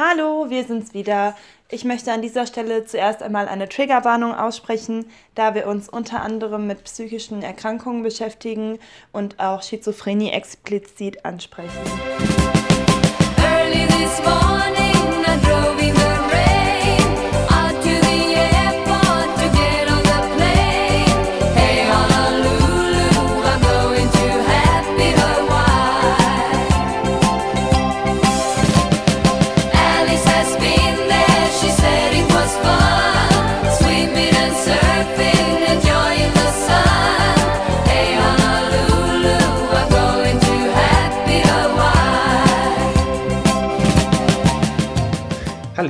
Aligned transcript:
Hallo, 0.00 0.48
wir 0.48 0.62
sind's 0.62 0.94
wieder. 0.94 1.34
Ich 1.72 1.84
möchte 1.84 2.12
an 2.12 2.22
dieser 2.22 2.46
Stelle 2.46 2.84
zuerst 2.84 3.20
einmal 3.20 3.48
eine 3.48 3.68
Triggerwarnung 3.68 4.32
aussprechen, 4.32 5.06
da 5.34 5.56
wir 5.56 5.66
uns 5.66 5.88
unter 5.88 6.22
anderem 6.22 6.68
mit 6.68 6.84
psychischen 6.84 7.42
Erkrankungen 7.42 8.04
beschäftigen 8.04 8.78
und 9.10 9.40
auch 9.40 9.60
Schizophrenie 9.60 10.30
explizit 10.30 11.24
ansprechen. 11.24 11.76
Early 13.42 13.88
this 13.88 14.22
morning. 14.24 14.87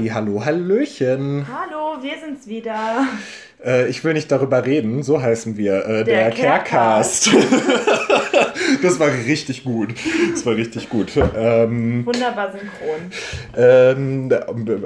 Halli, 0.08 0.26
hallo, 0.32 0.44
hallöchen. 0.44 1.46
Hallo, 1.48 2.02
wir 2.02 2.14
sind's 2.24 2.46
wieder. 2.46 3.06
Äh, 3.64 3.88
ich 3.88 4.04
will 4.04 4.14
nicht 4.14 4.30
darüber 4.30 4.64
reden, 4.64 5.02
so 5.02 5.20
heißen 5.20 5.56
wir. 5.56 5.84
Äh, 5.84 6.04
der, 6.04 6.30
der 6.30 6.30
Carecast. 6.30 7.30
das 8.82 8.98
war 9.00 9.08
richtig 9.08 9.64
gut. 9.64 9.94
Das 10.32 10.44
war 10.46 10.56
richtig 10.56 10.88
gut. 10.88 11.12
Ähm, 11.36 12.04
Wunderbar 12.06 12.52
synchron. 12.52 13.10
Ähm, 13.56 14.32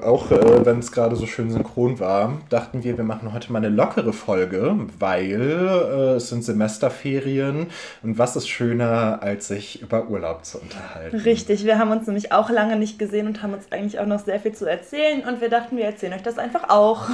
auch 0.03 0.31
äh, 0.31 0.65
wenn 0.65 0.79
es 0.79 0.93
gerade 0.93 1.17
so 1.17 1.27
schön 1.27 1.51
synchron 1.51 1.99
war, 2.01 2.41
dachten 2.49 2.85
wir, 2.85 2.97
wir 2.97 3.05
machen 3.05 3.33
heute 3.33 3.53
mal 3.53 3.59
eine 3.59 3.69
lockere 3.69 4.13
Folge, 4.13 4.77
weil 4.99 5.41
äh, 5.41 6.17
es 6.17 6.29
sind 6.29 6.45
Semesterferien 6.45 7.67
und 8.03 8.19
was 8.19 8.37
ist 8.37 8.49
schöner, 8.49 9.23
als 9.23 9.49
sich 9.49 9.83
über 9.83 10.09
Urlaub 10.09 10.45
zu 10.45 10.59
unterhalten. 10.59 11.17
Richtig, 11.17 11.65
wir 11.65 11.79
haben 11.79 11.91
uns 11.91 12.07
nämlich 12.07 12.33
auch 12.33 12.51
lange 12.51 12.77
nicht 12.77 12.99
gesehen 12.99 13.27
und 13.27 13.43
haben 13.43 13.55
uns 13.55 13.71
eigentlich 13.71 13.99
auch 13.99 14.07
noch 14.07 14.25
sehr 14.25 14.41
viel 14.41 14.53
zu 14.53 14.67
erzählen 14.67 15.23
und 15.23 15.41
wir 15.41 15.49
dachten, 15.49 15.77
wir 15.77 15.85
erzählen 15.85 16.13
euch 16.15 16.23
das 16.23 16.39
einfach 16.39 16.69
auch. 16.69 17.09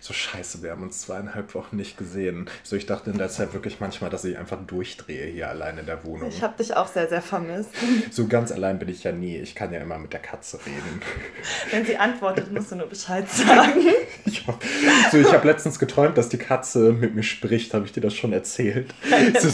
So 0.00 0.12
scheiße, 0.12 0.62
wir 0.62 0.70
haben 0.70 0.82
uns 0.82 1.00
zweieinhalb 1.02 1.54
Wochen 1.54 1.76
nicht 1.76 1.96
gesehen. 1.96 2.48
So, 2.62 2.76
ich 2.76 2.86
dachte 2.86 3.10
in 3.10 3.18
der 3.18 3.28
Zeit 3.28 3.52
wirklich 3.52 3.80
manchmal, 3.80 4.10
dass 4.10 4.24
ich 4.24 4.38
einfach 4.38 4.58
durchdrehe 4.66 5.26
hier 5.26 5.48
allein 5.48 5.78
in 5.78 5.86
der 5.86 5.99
Wohnung. 6.04 6.28
Ich 6.28 6.42
habe 6.42 6.56
dich 6.56 6.76
auch 6.76 6.88
sehr, 6.88 7.08
sehr 7.08 7.22
vermisst. 7.22 7.70
So 8.10 8.26
ganz 8.26 8.50
allein 8.50 8.78
bin 8.78 8.88
ich 8.88 9.04
ja 9.04 9.12
nie. 9.12 9.36
Ich 9.36 9.54
kann 9.54 9.72
ja 9.72 9.80
immer 9.80 9.98
mit 9.98 10.12
der 10.12 10.20
Katze 10.20 10.58
reden. 10.64 11.00
Wenn 11.70 11.84
sie 11.84 11.96
antwortet, 11.96 12.52
musst 12.52 12.72
du 12.72 12.76
nur 12.76 12.88
Bescheid 12.88 13.28
sagen. 13.28 13.80
ich 14.24 14.46
hab, 14.46 14.62
so, 15.10 15.18
ich 15.18 15.32
habe 15.32 15.46
letztens 15.46 15.78
geträumt, 15.78 16.18
dass 16.18 16.28
die 16.28 16.38
Katze 16.38 16.92
mit 16.92 17.14
mir 17.14 17.22
spricht. 17.22 17.72
Habe 17.74 17.84
ich 17.86 17.92
dir 17.92 18.00
das 18.00 18.14
schon 18.14 18.32
erzählt? 18.32 18.94
So, 19.38 19.48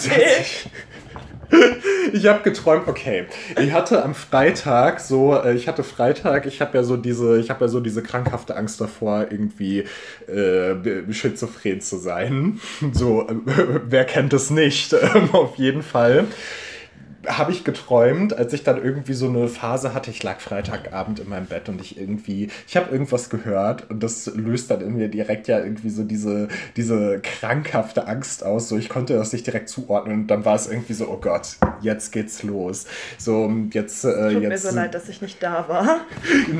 ich 2.12 2.26
habe 2.26 2.42
geträumt, 2.42 2.88
okay, 2.88 3.26
ich 3.60 3.72
hatte 3.72 4.04
am 4.04 4.14
Freitag 4.14 5.00
so, 5.00 5.34
äh, 5.34 5.54
ich 5.54 5.68
hatte 5.68 5.84
Freitag, 5.84 6.46
ich 6.46 6.60
habe 6.60 6.78
ja 6.78 6.84
so 6.84 6.96
diese, 6.96 7.38
ich 7.38 7.50
habe 7.50 7.64
ja 7.64 7.68
so 7.68 7.80
diese 7.80 8.02
krankhafte 8.02 8.56
Angst 8.56 8.80
davor, 8.80 9.26
irgendwie 9.30 9.84
äh, 10.28 11.12
schizophren 11.12 11.80
zu 11.80 11.98
sein. 11.98 12.60
So, 12.92 13.28
äh, 13.28 13.34
wer 13.86 14.04
kennt 14.04 14.32
es 14.32 14.50
nicht? 14.50 14.94
Auf 15.32 15.56
jeden 15.56 15.82
Fall 15.82 16.26
habe 17.26 17.52
ich 17.52 17.64
geträumt, 17.64 18.36
als 18.36 18.52
ich 18.52 18.62
dann 18.62 18.82
irgendwie 18.82 19.14
so 19.14 19.28
eine 19.28 19.48
Phase 19.48 19.94
hatte. 19.94 20.10
Ich 20.10 20.22
lag 20.22 20.40
Freitagabend 20.40 21.18
in 21.18 21.28
meinem 21.28 21.46
Bett 21.46 21.68
und 21.68 21.80
ich 21.80 21.98
irgendwie, 21.98 22.48
ich 22.66 22.76
habe 22.76 22.90
irgendwas 22.90 23.30
gehört 23.30 23.90
und 23.90 24.02
das 24.02 24.26
löst 24.34 24.70
dann 24.70 24.80
in 24.80 24.96
mir 24.96 25.08
direkt 25.08 25.48
ja 25.48 25.58
irgendwie 25.58 25.90
so 25.90 26.04
diese, 26.04 26.48
diese 26.76 27.20
krankhafte 27.20 28.06
Angst 28.06 28.44
aus. 28.44 28.68
So, 28.68 28.76
ich 28.76 28.88
konnte 28.88 29.14
das 29.14 29.32
nicht 29.32 29.46
direkt 29.46 29.68
zuordnen 29.68 30.22
und 30.22 30.26
dann 30.28 30.44
war 30.44 30.54
es 30.54 30.66
irgendwie 30.66 30.94
so, 30.94 31.08
oh 31.08 31.18
Gott, 31.20 31.56
jetzt 31.80 32.12
geht's 32.12 32.42
los. 32.42 32.86
So, 33.18 33.52
jetzt. 33.72 34.04
Äh, 34.04 34.32
Tut 34.34 34.42
jetzt, 34.42 34.64
mir 34.64 34.70
so 34.70 34.76
leid, 34.76 34.94
dass 34.94 35.08
ich 35.08 35.20
nicht 35.20 35.42
da 35.42 35.68
war. 35.68 36.00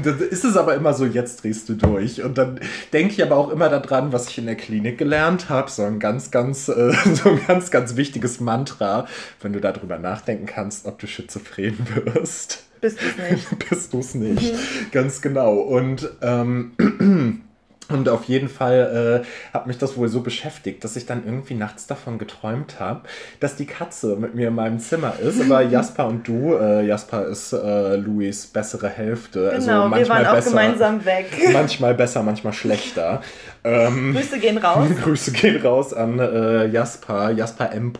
Ist 0.31 0.44
es 0.44 0.56
aber 0.56 0.75
immer 0.75 0.93
so, 0.93 1.06
jetzt 1.06 1.43
drehst 1.43 1.69
du 1.69 1.75
durch. 1.75 2.22
Und 2.22 2.38
dann 2.38 2.60
denke 2.93 3.15
ich 3.15 3.22
aber 3.22 3.37
auch 3.37 3.50
immer 3.50 3.69
daran, 3.69 4.12
was 4.12 4.28
ich 4.28 4.38
in 4.38 4.47
der 4.47 4.56
Klinik 4.56 4.99
gelernt 4.99 5.49
habe. 5.49 5.71
So 5.71 5.84
ein 5.84 5.99
ganz, 5.99 6.31
ganz, 6.31 6.69
äh, 6.69 6.93
so 7.15 7.31
ein 7.31 7.41
ganz, 7.47 7.71
ganz 7.71 7.97
wichtiges 7.97 8.41
Mantra, 8.41 9.06
wenn 9.41 9.53
du 9.53 9.60
darüber 9.60 9.99
nachdenken 9.99 10.47
kannst 10.47 10.56
kannst, 10.56 10.87
ob 10.87 10.99
du 10.99 11.06
schizophren 11.06 11.76
wirst. 12.15 12.65
Bist 12.81 12.99
du 13.00 13.06
es 13.06 13.31
nicht. 13.31 13.69
Bist 13.71 13.93
du 13.93 13.99
es 14.00 14.15
nicht. 14.15 14.53
Mhm. 14.53 14.91
Ganz 14.93 15.22
genau. 15.22 15.55
Und 15.55 16.10
ähm, 16.22 16.72
Und 17.88 18.08
auf 18.08 18.24
jeden 18.24 18.48
Fall 18.48 19.22
äh, 19.24 19.54
hat 19.54 19.66
mich 19.69 19.78
das 19.78 19.97
wohl 19.97 20.08
so 20.08 20.20
beschäftigt, 20.20 20.82
dass 20.82 20.97
ich 20.97 21.06
dann 21.06 21.24
irgendwie 21.24 21.54
nachts 21.54 21.86
davon 21.86 22.19
geträumt 22.19 22.80
habe, 22.80 23.02
dass 23.38 23.54
die 23.54 23.66
Katze 23.66 24.16
mit 24.16 24.34
mir 24.34 24.48
in 24.48 24.54
meinem 24.56 24.80
Zimmer 24.80 25.14
ist. 25.20 25.41
Aber 25.41 25.62
Jasper 25.62 26.06
und 26.08 26.26
du, 26.26 26.54
äh, 26.54 26.84
Jasper 26.84 27.26
ist 27.26 27.52
äh, 27.52 27.96
Louis 27.96 28.46
bessere 28.48 28.88
Hälfte. 28.88 29.50
Also 29.50 29.66
genau, 29.66 29.82
also 29.82 29.88
manchmal 29.91 30.19
wir 30.19 30.25
waren 30.25 30.26
auch 30.26 30.34
besser, 30.34 30.50
gemeinsam 30.50 31.04
weg. 31.04 31.26
Manchmal 31.52 31.94
besser, 31.94 32.22
manchmal 32.22 32.52
schlechter. 32.52 33.22
Ähm, 33.62 34.14
Grüße 34.14 34.38
gehen 34.38 34.58
raus. 34.58 34.88
Grüße 35.02 35.32
gehen 35.32 35.60
raus 35.60 35.94
an 35.94 36.19
äh, 36.19 36.66
Jasper, 36.66 37.30
Jasper 37.30 37.72
M. 37.72 37.92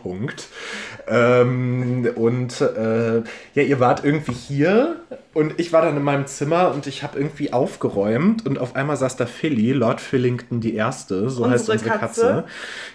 Ähm, 1.09 2.09
und 2.15 2.59
äh, 2.59 3.17
ja, 3.53 3.63
ihr 3.63 3.79
wart 3.79 4.03
irgendwie 4.03 4.33
hier 4.33 4.97
und 5.33 5.53
ich 5.57 5.71
war 5.71 5.81
dann 5.81 5.95
in 5.95 6.03
meinem 6.03 6.27
Zimmer 6.27 6.73
und 6.73 6.85
ich 6.85 7.01
habe 7.03 7.17
irgendwie 7.17 7.53
aufgeräumt 7.53 8.45
und 8.45 8.59
auf 8.59 8.75
einmal 8.75 8.97
saß 8.97 9.15
da 9.15 9.25
Philly, 9.25 9.71
Lord 9.71 10.01
Fillington 10.01 10.59
die 10.59 10.75
Erste, 10.75 11.29
so 11.29 11.43
unsere 11.43 11.51
heißt 11.51 11.69
unsere 11.69 11.89
Katze. 11.91 12.21
Katze. 12.21 12.43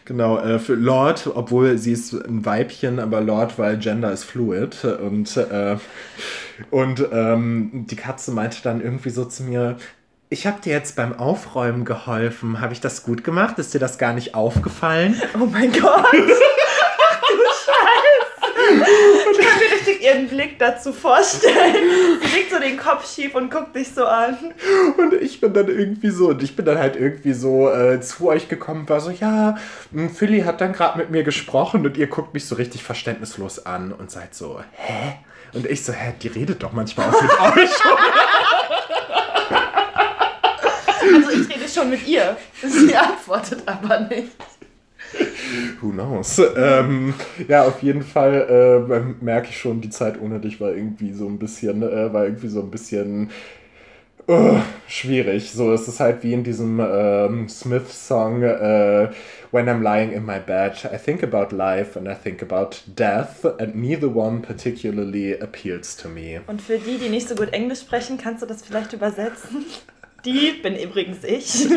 Genau, 0.04 0.38
äh, 0.38 0.58
für 0.58 0.74
Lord, 0.74 1.30
obwohl 1.34 1.78
sie 1.78 1.92
ist 1.92 2.12
ein 2.12 2.44
Weibchen, 2.44 3.00
aber 3.00 3.22
Lord, 3.22 3.58
weil 3.58 3.78
Gender 3.78 4.12
ist 4.12 4.24
fluid 4.24 4.84
und 4.84 5.36
äh, 5.36 5.76
und 6.70 7.06
ähm, 7.12 7.86
die 7.88 7.96
Katze 7.96 8.30
meinte 8.32 8.58
dann 8.62 8.82
irgendwie 8.82 9.10
so 9.10 9.24
zu 9.24 9.44
mir, 9.44 9.76
ich 10.28 10.46
habe 10.46 10.60
dir 10.62 10.72
jetzt 10.72 10.96
beim 10.96 11.18
Aufräumen 11.18 11.84
geholfen. 11.84 12.60
Habe 12.60 12.72
ich 12.72 12.80
das 12.80 13.02
gut 13.02 13.22
gemacht? 13.22 13.58
Ist 13.58 13.74
dir 13.74 13.78
das 13.78 13.98
gar 13.98 14.14
nicht 14.14 14.34
aufgefallen? 14.34 15.20
Oh 15.34 15.46
mein 15.46 15.72
Gott! 15.72 16.06
Ich 18.72 19.38
kann 19.38 19.58
mir 19.58 19.74
richtig 19.74 19.91
ihren 20.02 20.28
Blick 20.28 20.58
dazu 20.58 20.92
vorstellen. 20.92 22.20
Sie 22.22 22.36
legt 22.36 22.52
so 22.52 22.58
den 22.58 22.76
Kopf 22.76 23.12
schief 23.12 23.34
und 23.34 23.50
guckt 23.50 23.74
dich 23.76 23.94
so 23.94 24.04
an. 24.04 24.36
Und 24.96 25.14
ich 25.14 25.40
bin 25.40 25.52
dann 25.52 25.68
irgendwie 25.68 26.10
so, 26.10 26.30
und 26.30 26.42
ich 26.42 26.56
bin 26.56 26.64
dann 26.64 26.78
halt 26.78 26.96
irgendwie 26.96 27.32
so 27.32 27.70
äh, 27.70 28.00
zu 28.00 28.28
euch 28.28 28.48
gekommen, 28.48 28.88
war 28.88 29.00
so, 29.00 29.10
ja, 29.10 29.56
hm, 29.92 30.10
Philly 30.10 30.42
hat 30.42 30.60
dann 30.60 30.72
gerade 30.72 30.98
mit 30.98 31.10
mir 31.10 31.22
gesprochen 31.22 31.86
und 31.86 31.96
ihr 31.96 32.06
guckt 32.06 32.34
mich 32.34 32.46
so 32.46 32.54
richtig 32.54 32.82
verständnislos 32.82 33.64
an 33.64 33.92
und 33.92 34.10
seid 34.10 34.34
so, 34.34 34.60
hä? 34.72 35.18
Und 35.52 35.66
ich 35.66 35.84
so, 35.84 35.92
hä, 35.92 36.14
die 36.22 36.28
redet 36.28 36.62
doch 36.62 36.72
manchmal 36.72 37.10
auch 37.10 37.22
mit 37.22 37.30
euch. 37.40 37.70
Also 41.14 41.30
ich 41.30 41.48
rede 41.48 41.68
schon 41.68 41.90
mit 41.90 42.06
ihr. 42.06 42.36
Sie 42.62 42.94
antwortet 42.94 43.62
aber 43.66 44.00
nicht. 44.00 44.32
Who 45.80 45.90
knows? 45.90 46.40
Ähm, 46.56 47.14
ja, 47.48 47.64
auf 47.64 47.82
jeden 47.82 48.02
Fall 48.02 48.86
äh, 48.90 49.24
merke 49.24 49.48
ich 49.50 49.58
schon, 49.58 49.80
die 49.80 49.90
Zeit 49.90 50.20
ohne 50.20 50.40
dich 50.40 50.60
war 50.60 50.70
irgendwie 50.70 51.12
so 51.12 51.26
ein 51.26 51.38
bisschen, 51.38 51.82
äh, 51.82 52.12
war 52.12 52.24
irgendwie 52.24 52.48
so 52.48 52.60
ein 52.60 52.70
bisschen 52.70 53.30
uh, 54.28 54.58
schwierig. 54.86 55.50
So, 55.52 55.72
es 55.72 55.88
ist 55.88 56.00
halt 56.00 56.22
wie 56.22 56.32
in 56.32 56.44
diesem 56.44 56.80
ähm, 56.80 57.48
Smith-Song 57.48 58.42
äh, 58.42 59.08
When 59.50 59.68
I'm 59.68 59.82
lying 59.82 60.12
in 60.12 60.24
my 60.24 60.38
bed, 60.38 60.88
I 60.90 60.96
think 60.96 61.22
about 61.22 61.54
life 61.54 61.98
and 61.98 62.08
I 62.08 62.14
think 62.14 62.42
about 62.42 62.76
death 62.86 63.44
and 63.44 63.74
neither 63.74 64.08
one 64.08 64.40
particularly 64.40 65.34
appeals 65.34 65.94
to 65.96 66.08
me. 66.08 66.40
Und 66.46 66.62
für 66.62 66.78
die, 66.78 66.96
die 66.96 67.10
nicht 67.10 67.28
so 67.28 67.34
gut 67.34 67.52
Englisch 67.52 67.80
sprechen, 67.80 68.16
kannst 68.16 68.42
du 68.42 68.46
das 68.46 68.62
vielleicht 68.62 68.94
übersetzen? 68.94 69.66
Die 70.24 70.52
bin 70.62 70.76
übrigens 70.76 71.24
ich. 71.24 71.68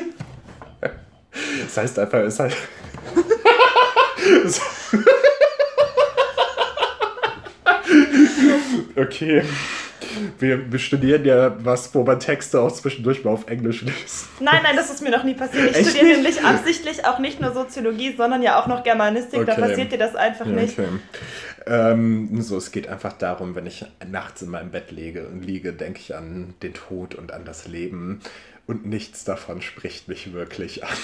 Das 1.65 1.75
heißt 1.75 1.99
einfach, 1.99 2.19
es 2.19 2.39
heißt, 2.39 2.55
okay. 8.95 9.43
Wir, 10.39 10.71
wir, 10.71 10.79
studieren 10.79 11.25
ja 11.25 11.55
was, 11.63 11.93
wo 11.93 12.03
man 12.03 12.19
Texte 12.19 12.61
auch 12.61 12.71
zwischendurch 12.71 13.23
mal 13.23 13.31
auf 13.31 13.47
Englisch 13.47 13.81
liest. 13.81 14.27
Nein, 14.39 14.61
nein, 14.63 14.75
das 14.75 14.89
ist 14.89 15.01
mir 15.01 15.09
noch 15.09 15.23
nie 15.23 15.33
passiert. 15.33 15.71
Ich 15.71 15.77
Echt 15.77 15.89
studiere 15.89 16.05
nicht? 16.05 16.15
nämlich 16.17 16.43
absichtlich 16.43 17.05
auch 17.05 17.19
nicht 17.19 17.41
nur 17.41 17.53
Soziologie, 17.53 18.15
sondern 18.15 18.41
ja 18.41 18.61
auch 18.61 18.67
noch 18.67 18.83
Germanistik. 18.83 19.41
Okay. 19.41 19.53
Da 19.55 19.55
passiert 19.55 19.91
dir 19.91 19.97
das 19.97 20.15
einfach 20.15 20.45
ja, 20.45 20.53
nicht. 20.53 20.79
Okay. 20.79 20.87
Ähm, 21.67 22.41
so, 22.41 22.57
es 22.57 22.71
geht 22.71 22.87
einfach 22.87 23.13
darum, 23.13 23.55
wenn 23.55 23.65
ich 23.65 23.85
nachts 24.07 24.41
in 24.41 24.49
meinem 24.49 24.71
Bett 24.71 24.91
liege 24.91 25.27
und 25.27 25.43
liege, 25.43 25.73
denke 25.73 25.99
ich 25.99 26.15
an 26.15 26.53
den 26.61 26.73
Tod 26.73 27.15
und 27.15 27.33
an 27.33 27.43
das 27.43 27.67
Leben. 27.67 28.21
Und 28.67 28.85
nichts 28.85 29.23
davon 29.23 29.61
spricht 29.61 30.07
mich 30.07 30.33
wirklich 30.33 30.83
an. 30.83 30.97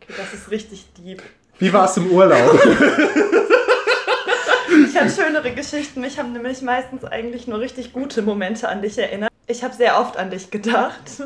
Okay, 0.00 0.14
das 0.16 0.34
ist 0.34 0.50
richtig 0.50 0.86
deep. 0.98 1.22
Wie 1.60 1.72
war 1.72 1.84
es 1.84 1.96
im 1.98 2.10
Urlaub? 2.10 2.54
ich 4.88 4.96
habe 4.96 5.10
schönere 5.10 5.52
Geschichten. 5.52 6.00
Mich 6.00 6.18
haben 6.18 6.32
nämlich 6.32 6.62
meistens 6.62 7.04
eigentlich 7.04 7.46
nur 7.46 7.60
richtig 7.60 7.92
gute 7.92 8.22
Momente 8.22 8.66
an 8.68 8.80
dich 8.80 8.96
erinnert. 8.98 9.30
ich 9.46 9.62
habe 9.62 9.74
sehr 9.74 10.00
oft 10.00 10.16
an 10.16 10.30
dich 10.30 10.50
gedacht. 10.50 11.22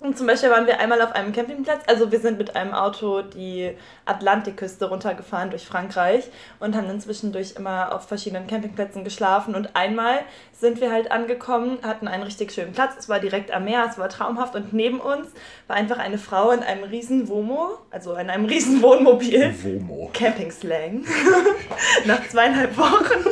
Und 0.00 0.16
zum 0.16 0.26
Beispiel 0.26 0.48
waren 0.48 0.66
wir 0.66 0.80
einmal 0.80 1.02
auf 1.02 1.12
einem 1.12 1.32
Campingplatz, 1.32 1.82
also 1.86 2.10
wir 2.10 2.20
sind 2.20 2.38
mit 2.38 2.56
einem 2.56 2.72
Auto 2.72 3.20
die 3.20 3.70
Atlantikküste 4.06 4.88
runtergefahren 4.88 5.50
durch 5.50 5.66
Frankreich 5.66 6.24
und 6.58 6.74
haben 6.74 6.88
dann 6.88 7.02
zwischendurch 7.02 7.52
immer 7.56 7.94
auf 7.94 8.08
verschiedenen 8.08 8.46
Campingplätzen 8.46 9.04
geschlafen. 9.04 9.54
Und 9.54 9.76
einmal 9.76 10.20
sind 10.58 10.80
wir 10.80 10.90
halt 10.90 11.12
angekommen, 11.12 11.80
hatten 11.82 12.08
einen 12.08 12.22
richtig 12.22 12.50
schönen 12.52 12.72
Platz, 12.72 12.94
es 12.98 13.10
war 13.10 13.20
direkt 13.20 13.50
am 13.50 13.64
Meer, 13.64 13.86
es 13.90 13.98
war 13.98 14.08
traumhaft 14.08 14.54
und 14.54 14.72
neben 14.72 15.00
uns 15.00 15.28
war 15.66 15.76
einfach 15.76 15.98
eine 15.98 16.16
Frau 16.16 16.50
in 16.50 16.62
einem 16.62 16.84
riesen 16.84 17.28
Womo, 17.28 17.76
also 17.90 18.14
in 18.14 18.30
einem 18.30 18.46
riesen 18.46 18.80
Wohnmobil. 18.80 19.54
Womo. 19.62 20.10
Campingslang. 20.14 21.04
Nach 22.06 22.26
zweieinhalb 22.26 22.74
Wochen. 22.78 23.22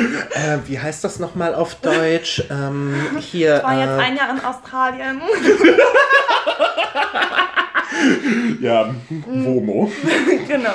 Äh, 0.00 0.58
wie 0.66 0.78
heißt 0.78 1.04
das 1.04 1.18
nochmal 1.18 1.54
auf 1.54 1.76
Deutsch? 1.76 2.42
Ähm, 2.50 2.94
hier. 3.18 3.58
Ich 3.58 3.62
war 3.62 3.78
jetzt 3.78 3.98
äh, 3.98 4.02
ein 4.02 4.16
Jahr 4.16 4.30
in 4.30 4.44
Australien. 4.44 5.20
ja, 8.60 8.94
Womo. 9.08 9.90
genau. 10.48 10.74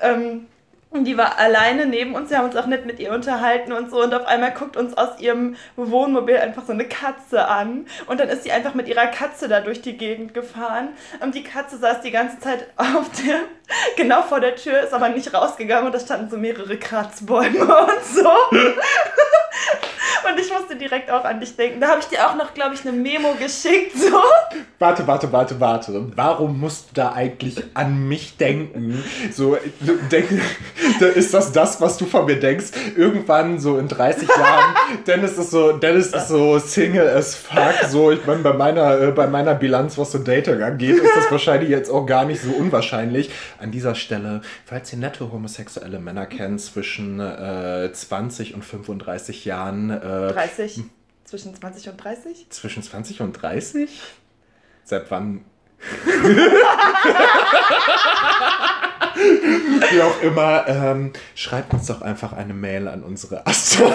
Ähm, 0.00 0.46
und 0.92 1.04
die 1.06 1.16
war 1.16 1.38
alleine 1.38 1.86
neben 1.86 2.14
uns. 2.14 2.28
Wir 2.28 2.38
haben 2.38 2.44
uns 2.44 2.56
auch 2.56 2.66
nicht 2.66 2.84
mit 2.84 3.00
ihr 3.00 3.12
unterhalten 3.12 3.72
und 3.72 3.90
so. 3.90 4.02
Und 4.02 4.12
auf 4.12 4.26
einmal 4.26 4.52
guckt 4.52 4.76
uns 4.76 4.94
aus 4.94 5.18
ihrem 5.20 5.56
Wohnmobil 5.76 6.36
einfach 6.36 6.66
so 6.66 6.72
eine 6.72 6.84
Katze 6.84 7.48
an. 7.48 7.86
Und 8.06 8.20
dann 8.20 8.28
ist 8.28 8.44
sie 8.44 8.52
einfach 8.52 8.74
mit 8.74 8.88
ihrer 8.88 9.06
Katze 9.06 9.48
da 9.48 9.60
durch 9.60 9.80
die 9.80 9.96
Gegend 9.96 10.34
gefahren. 10.34 10.88
Und 11.20 11.34
die 11.34 11.44
Katze 11.44 11.78
saß 11.78 12.02
die 12.02 12.10
ganze 12.10 12.40
Zeit 12.40 12.66
auf 12.76 13.10
der, 13.24 13.36
genau 13.96 14.22
vor 14.22 14.40
der 14.40 14.56
Tür, 14.56 14.80
ist 14.82 14.92
aber 14.92 15.08
nicht 15.08 15.32
rausgegangen. 15.32 15.86
Und 15.86 15.94
da 15.94 16.00
standen 16.00 16.30
so 16.30 16.36
mehrere 16.36 16.76
Kratzbäume 16.76 17.60
und 17.60 18.04
so. 18.04 18.30
Und 20.28 20.38
ich 20.38 20.52
musste 20.52 20.76
direkt 20.76 21.10
auch 21.10 21.24
an 21.24 21.40
dich 21.40 21.56
denken. 21.56 21.80
Da 21.80 21.88
habe 21.88 22.00
ich 22.00 22.06
dir 22.06 22.26
auch 22.26 22.36
noch, 22.36 22.54
glaube 22.54 22.74
ich, 22.74 22.86
eine 22.86 22.92
Memo 22.92 23.34
geschickt. 23.34 23.96
So. 23.96 24.20
Warte, 24.78 25.06
warte, 25.06 25.32
warte, 25.32 25.60
warte. 25.60 26.06
Warum 26.16 26.60
musst 26.60 26.90
du 26.90 26.94
da 26.94 27.12
eigentlich 27.12 27.62
an 27.74 28.08
mich 28.08 28.36
denken? 28.36 29.02
So, 29.32 29.56
denk, 30.10 30.28
ist 31.14 31.34
das 31.34 31.52
das, 31.52 31.80
was 31.80 31.98
du 31.98 32.06
von 32.06 32.26
mir 32.26 32.38
denkst? 32.38 32.66
Irgendwann 32.96 33.58
so 33.58 33.78
in 33.78 33.88
30 33.88 34.28
Jahren, 34.28 34.74
Dennis 35.06 35.38
ist 35.38 35.50
so, 35.50 35.72
Dennis 35.72 36.08
ist 36.08 36.28
so 36.28 36.58
Single 36.58 37.08
as 37.08 37.34
fuck. 37.34 37.88
So, 37.88 38.10
ich 38.10 38.24
meine, 38.26 38.40
bei 38.40 38.52
meiner, 38.52 39.00
äh, 39.00 39.10
bei 39.10 39.26
meiner 39.26 39.54
Bilanz, 39.54 39.98
was 39.98 40.12
so 40.12 40.18
Dating 40.18 40.62
angeht, 40.62 40.96
ist 40.96 41.16
das 41.16 41.30
wahrscheinlich 41.30 41.70
jetzt 41.70 41.90
auch 41.90 42.06
gar 42.06 42.24
nicht 42.24 42.42
so 42.42 42.50
unwahrscheinlich. 42.50 43.30
An 43.62 43.70
dieser 43.70 43.94
Stelle, 43.94 44.40
falls 44.64 44.92
ihr 44.92 44.98
nette 44.98 45.30
homosexuelle 45.30 46.00
Männer 46.00 46.26
kennt 46.26 46.60
zwischen 46.60 47.20
äh, 47.20 47.90
20 47.92 48.54
und 48.54 48.64
35 48.64 49.44
Jahren, 49.44 49.90
äh, 49.90 50.32
30. 50.32 50.76
Hm. 50.78 50.90
Zwischen 51.24 51.54
20 51.54 51.88
und 51.90 51.96
30? 52.02 52.50
Zwischen 52.50 52.82
20 52.82 53.20
und 53.20 53.34
30? 53.34 53.88
Seit 54.82 55.08
wann? 55.12 55.44
Wie 59.90 60.02
auch 60.02 60.20
immer, 60.22 60.66
ähm, 60.66 61.12
schreibt 61.36 61.72
uns 61.72 61.86
doch 61.86 62.02
einfach 62.02 62.32
eine 62.32 62.54
Mail 62.54 62.88
an 62.88 63.04
unsere 63.04 63.46
Astro. 63.46 63.94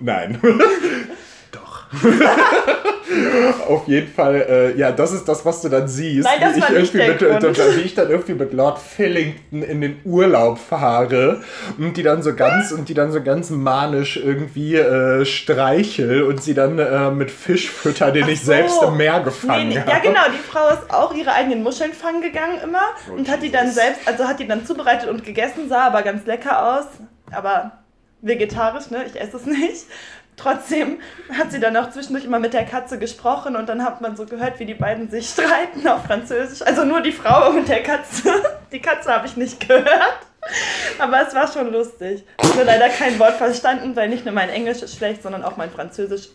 Nein. 0.00 0.40
Auf 3.68 3.86
jeden 3.86 4.12
Fall, 4.12 4.34
äh, 4.48 4.76
ja, 4.76 4.90
das 4.90 5.12
ist 5.12 5.26
das, 5.26 5.44
was 5.44 5.62
du 5.62 5.68
dann 5.68 5.86
siehst. 5.86 6.24
Nein, 6.24 6.40
das 6.40 6.56
wie, 6.56 6.58
ich 6.58 6.94
irgendwie 6.94 7.08
mit, 7.08 7.22
äh, 7.22 7.76
wie 7.76 7.80
ich 7.82 7.94
dann 7.94 8.10
irgendwie 8.10 8.34
mit 8.34 8.52
Lord 8.52 8.78
Fillington 8.78 9.62
in 9.62 9.80
den 9.80 10.00
Urlaub 10.04 10.58
fahre 10.58 11.42
und 11.78 11.96
die 11.96 12.02
dann 12.02 12.22
so 12.22 12.34
ganz 12.34 12.72
und 12.72 12.88
die 12.88 12.94
dann 12.94 13.12
so 13.12 13.22
ganz 13.22 13.50
manisch 13.50 14.16
irgendwie 14.16 14.74
äh, 14.76 15.24
streichel 15.24 16.24
und 16.24 16.42
sie 16.42 16.54
dann 16.54 16.78
äh, 16.78 17.10
mit 17.10 17.30
Fisch 17.30 17.70
fütter, 17.70 18.10
den 18.10 18.24
Ach 18.24 18.28
ich 18.28 18.40
so. 18.40 18.46
selbst 18.46 18.82
im 18.82 18.96
Meer 18.96 19.20
gefangen 19.20 19.68
nee, 19.68 19.74
nee, 19.74 19.90
Ja, 19.90 19.98
genau, 20.00 20.22
die 20.32 20.42
Frau 20.42 20.68
ist 20.68 20.92
auch 20.92 21.14
ihre 21.14 21.32
eigenen 21.32 21.62
Muscheln 21.62 21.92
fangen 21.92 22.22
gegangen 22.22 22.58
immer 22.62 22.82
oh, 23.10 23.14
und 23.14 23.30
hat 23.30 23.42
die 23.42 23.52
dann 23.52 23.70
selbst, 23.70 24.00
also 24.06 24.24
hat 24.24 24.40
die 24.40 24.48
dann 24.48 24.66
zubereitet 24.66 25.08
und 25.08 25.24
gegessen, 25.24 25.68
sah 25.68 25.86
aber 25.86 26.02
ganz 26.02 26.26
lecker 26.26 26.78
aus, 26.78 26.86
aber 27.30 27.72
vegetarisch, 28.22 28.90
ne? 28.90 29.04
Ich 29.06 29.20
esse 29.20 29.36
es 29.36 29.46
nicht. 29.46 29.86
Trotzdem 30.36 31.00
hat 31.32 31.50
sie 31.50 31.60
dann 31.60 31.76
auch 31.76 31.90
zwischendurch 31.90 32.24
immer 32.24 32.38
mit 32.38 32.52
der 32.52 32.66
Katze 32.66 32.98
gesprochen 32.98 33.56
und 33.56 33.68
dann 33.68 33.82
hat 33.82 34.02
man 34.02 34.16
so 34.16 34.26
gehört, 34.26 34.58
wie 34.60 34.66
die 34.66 34.74
beiden 34.74 35.10
sich 35.10 35.30
streiten 35.30 35.88
auf 35.88 36.04
Französisch. 36.04 36.60
Also 36.62 36.84
nur 36.84 37.00
die 37.00 37.12
Frau 37.12 37.50
mit 37.52 37.68
der 37.68 37.82
Katze. 37.82 38.32
Die 38.72 38.80
Katze 38.80 39.14
habe 39.14 39.28
ich 39.28 39.36
nicht 39.36 39.66
gehört. 39.66 40.18
Aber 40.98 41.26
es 41.26 41.32
war 41.34 41.50
schon 41.50 41.72
lustig. 41.72 42.24
Ich 42.42 42.50
habe 42.50 42.64
leider 42.64 42.88
kein 42.88 43.16
Wort 43.20 43.34
verstanden, 43.34 43.94
weil 43.94 44.08
nicht 44.08 44.24
nur 44.24 44.34
mein 44.34 44.48
Englisch 44.48 44.82
ist 44.82 44.96
schlecht, 44.96 45.22
sondern 45.22 45.44
auch 45.44 45.56
mein 45.56 45.70
Französisch 45.70 46.30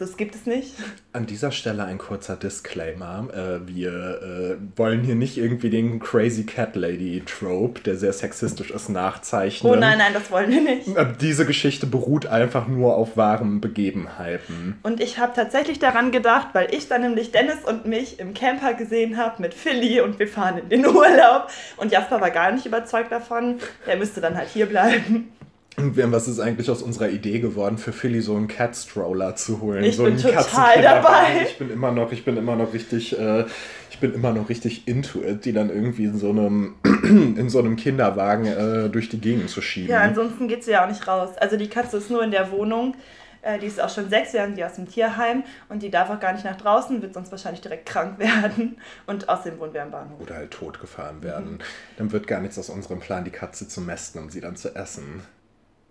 es 0.00 0.16
gibt 0.16 0.34
es 0.34 0.46
nicht. 0.46 0.74
An 1.12 1.26
dieser 1.26 1.50
Stelle 1.50 1.84
ein 1.84 1.98
kurzer 1.98 2.36
Disclaimer. 2.36 3.28
Äh, 3.32 3.66
wir 3.66 3.90
äh, 4.22 4.78
wollen 4.78 5.02
hier 5.02 5.14
nicht 5.14 5.36
irgendwie 5.36 5.70
den 5.70 5.98
Crazy 5.98 6.44
Cat 6.44 6.76
Lady 6.76 7.22
Trope, 7.26 7.80
der 7.80 7.96
sehr 7.96 8.12
sexistisch 8.12 8.70
ist, 8.70 8.88
nachzeichnen. 8.88 9.72
Oh 9.72 9.76
nein, 9.76 9.98
nein, 9.98 10.12
das 10.14 10.30
wollen 10.30 10.50
wir 10.50 10.60
nicht. 10.60 10.88
Äh, 10.96 11.12
diese 11.20 11.46
Geschichte 11.46 11.86
beruht 11.86 12.26
einfach 12.26 12.68
nur 12.68 12.96
auf 12.96 13.16
wahren 13.16 13.60
Begebenheiten. 13.60 14.78
Und 14.82 15.00
ich 15.00 15.18
habe 15.18 15.32
tatsächlich 15.34 15.78
daran 15.78 16.12
gedacht, 16.12 16.48
weil 16.52 16.72
ich 16.74 16.88
dann 16.88 17.02
nämlich 17.02 17.32
Dennis 17.32 17.64
und 17.66 17.86
mich 17.86 18.20
im 18.20 18.34
Camper 18.34 18.74
gesehen 18.74 19.16
habe 19.16 19.42
mit 19.42 19.54
Philly 19.54 20.00
und 20.00 20.18
wir 20.18 20.28
fahren 20.28 20.58
in 20.58 20.68
den 20.68 20.86
Urlaub. 20.86 21.48
Und 21.76 21.92
Jasper 21.92 22.20
war 22.20 22.30
gar 22.30 22.52
nicht 22.52 22.66
überzeugt 22.66 23.12
davon. 23.12 23.58
Er 23.86 23.96
müsste 23.96 24.20
dann 24.20 24.36
halt 24.36 24.48
hier 24.48 24.66
bleiben. 24.66 25.32
Was 25.78 26.28
ist 26.28 26.40
eigentlich 26.40 26.70
aus 26.70 26.82
unserer 26.82 27.08
Idee 27.08 27.38
geworden, 27.38 27.78
für 27.78 27.92
Philly 27.92 28.20
so 28.20 28.36
einen 28.36 28.48
Cat 28.48 28.76
Stroller 28.76 29.36
zu 29.36 29.60
holen? 29.60 29.84
Ich 29.84 29.96
so 29.96 30.04
bin 30.04 30.16
total 30.16 30.82
dabei. 30.82 31.46
Ich 31.46 31.58
bin 31.58 31.70
immer 31.70 31.92
noch, 31.92 32.12
ich 32.12 32.24
bin 32.24 32.36
immer 32.36 32.56
noch 32.56 32.72
richtig, 32.72 33.18
äh, 33.18 33.44
ich 33.90 33.98
bin 34.00 34.14
immer 34.14 34.32
noch 34.32 34.48
richtig 34.48 34.88
into 34.88 35.22
it, 35.22 35.44
die 35.44 35.52
dann 35.52 35.70
irgendwie 35.70 36.04
in 36.04 36.18
so 36.18 36.30
einem, 36.30 36.74
in 37.02 37.48
so 37.48 37.58
einem 37.58 37.76
Kinderwagen 37.76 38.46
äh, 38.46 38.88
durch 38.88 39.08
die 39.08 39.20
Gegend 39.20 39.50
zu 39.50 39.60
schieben. 39.60 39.90
Ja, 39.90 40.00
ansonsten 40.00 40.48
geht 40.48 40.64
sie 40.64 40.72
ja 40.72 40.84
auch 40.84 40.88
nicht 40.88 41.06
raus. 41.06 41.30
Also 41.38 41.56
die 41.56 41.68
Katze 41.68 41.98
ist 41.98 42.10
nur 42.10 42.22
in 42.22 42.30
der 42.30 42.50
Wohnung. 42.50 42.94
Äh, 43.42 43.58
die 43.58 43.66
ist 43.66 43.80
auch 43.80 43.88
schon 43.88 44.08
sechs, 44.08 44.32
Jahre 44.32 44.50
die 44.52 44.64
aus 44.64 44.74
dem 44.74 44.88
Tierheim 44.88 45.44
und 45.68 45.82
die 45.82 45.90
darf 45.90 46.10
auch 46.10 46.20
gar 46.20 46.32
nicht 46.32 46.44
nach 46.44 46.56
draußen, 46.56 47.00
wird 47.02 47.14
sonst 47.14 47.30
wahrscheinlich 47.30 47.60
direkt 47.60 47.86
krank 47.86 48.18
werden. 48.18 48.78
Und 49.06 49.28
außerdem 49.28 49.58
wohnen 49.58 49.74
wir 49.74 49.82
am 49.82 49.90
Bahnhof. 49.90 50.20
Oder 50.20 50.36
halt 50.36 50.50
totgefahren 50.50 51.22
werden. 51.22 51.52
Mhm. 51.52 51.58
Dann 51.96 52.12
wird 52.12 52.26
gar 52.26 52.40
nichts 52.40 52.58
aus 52.58 52.68
unserem 52.68 53.00
Plan, 53.00 53.24
die 53.24 53.30
Katze 53.30 53.68
zu 53.68 53.80
mästen, 53.80 54.20
um 54.22 54.30
sie 54.30 54.40
dann 54.40 54.56
zu 54.56 54.74
essen. 54.74 55.22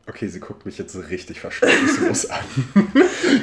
Okay, 0.09 0.27
sie 0.27 0.39
guckt 0.39 0.65
mich 0.65 0.77
jetzt 0.77 0.93
so 0.93 1.01
richtig 1.01 1.41
verständnislos 1.41 2.29
an. 2.29 2.39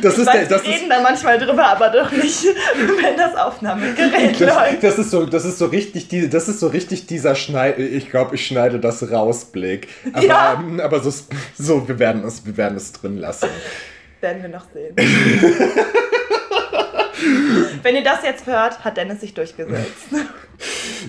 Das 0.01 0.15
ich 0.15 0.21
ist 0.21 0.27
weiß, 0.27 0.49
der, 0.49 0.59
das 0.59 0.65
wir 0.67 0.75
reden 0.75 0.89
da 0.89 1.01
manchmal 1.01 1.39
drüber, 1.39 1.67
aber 1.67 1.91
doch 1.91 2.11
nicht, 2.11 2.43
wenn 3.03 3.17
das 3.17 3.35
Aufnahmegerät 3.37 4.41
das, 4.41 4.55
läuft. 4.55 4.83
Das 4.83 4.99
ist 4.99 5.11
so, 5.11 5.27
das 5.27 5.45
ist 5.45 5.59
so 5.59 5.67
richtig, 5.67 6.09
die, 6.09 6.29
das 6.29 6.49
ist 6.49 6.61
so 6.61 6.69
richtig 6.69 7.07
dieser 7.07 7.35
Schneid. 7.35 7.79
Ich 7.79 8.11
glaube, 8.11 8.35
ich 8.35 8.47
schneide 8.47 8.81
das 8.81 9.11
rausblick. 9.11 9.89
Aber, 10.13 10.25
ja. 10.25 10.55
Ähm, 10.55 10.81
aber 10.81 11.01
so, 11.01 11.13
so, 11.59 11.87
wir 11.87 11.99
werden 11.99 12.25
es, 12.25 12.47
wir 12.47 12.57
werden 12.57 12.77
es 12.77 12.93
drin 12.93 13.19
lassen. 13.19 13.49
Werden 14.21 14.43
wir 14.43 14.49
noch 14.49 14.67
sehen. 14.73 14.95
Wenn 17.83 17.97
ihr 17.97 18.05
das 18.05 18.23
jetzt 18.23 18.47
hört, 18.47 18.85
hat 18.85 18.97
Dennis 18.97 19.21
sich 19.21 19.35
durchgesetzt. 19.35 20.09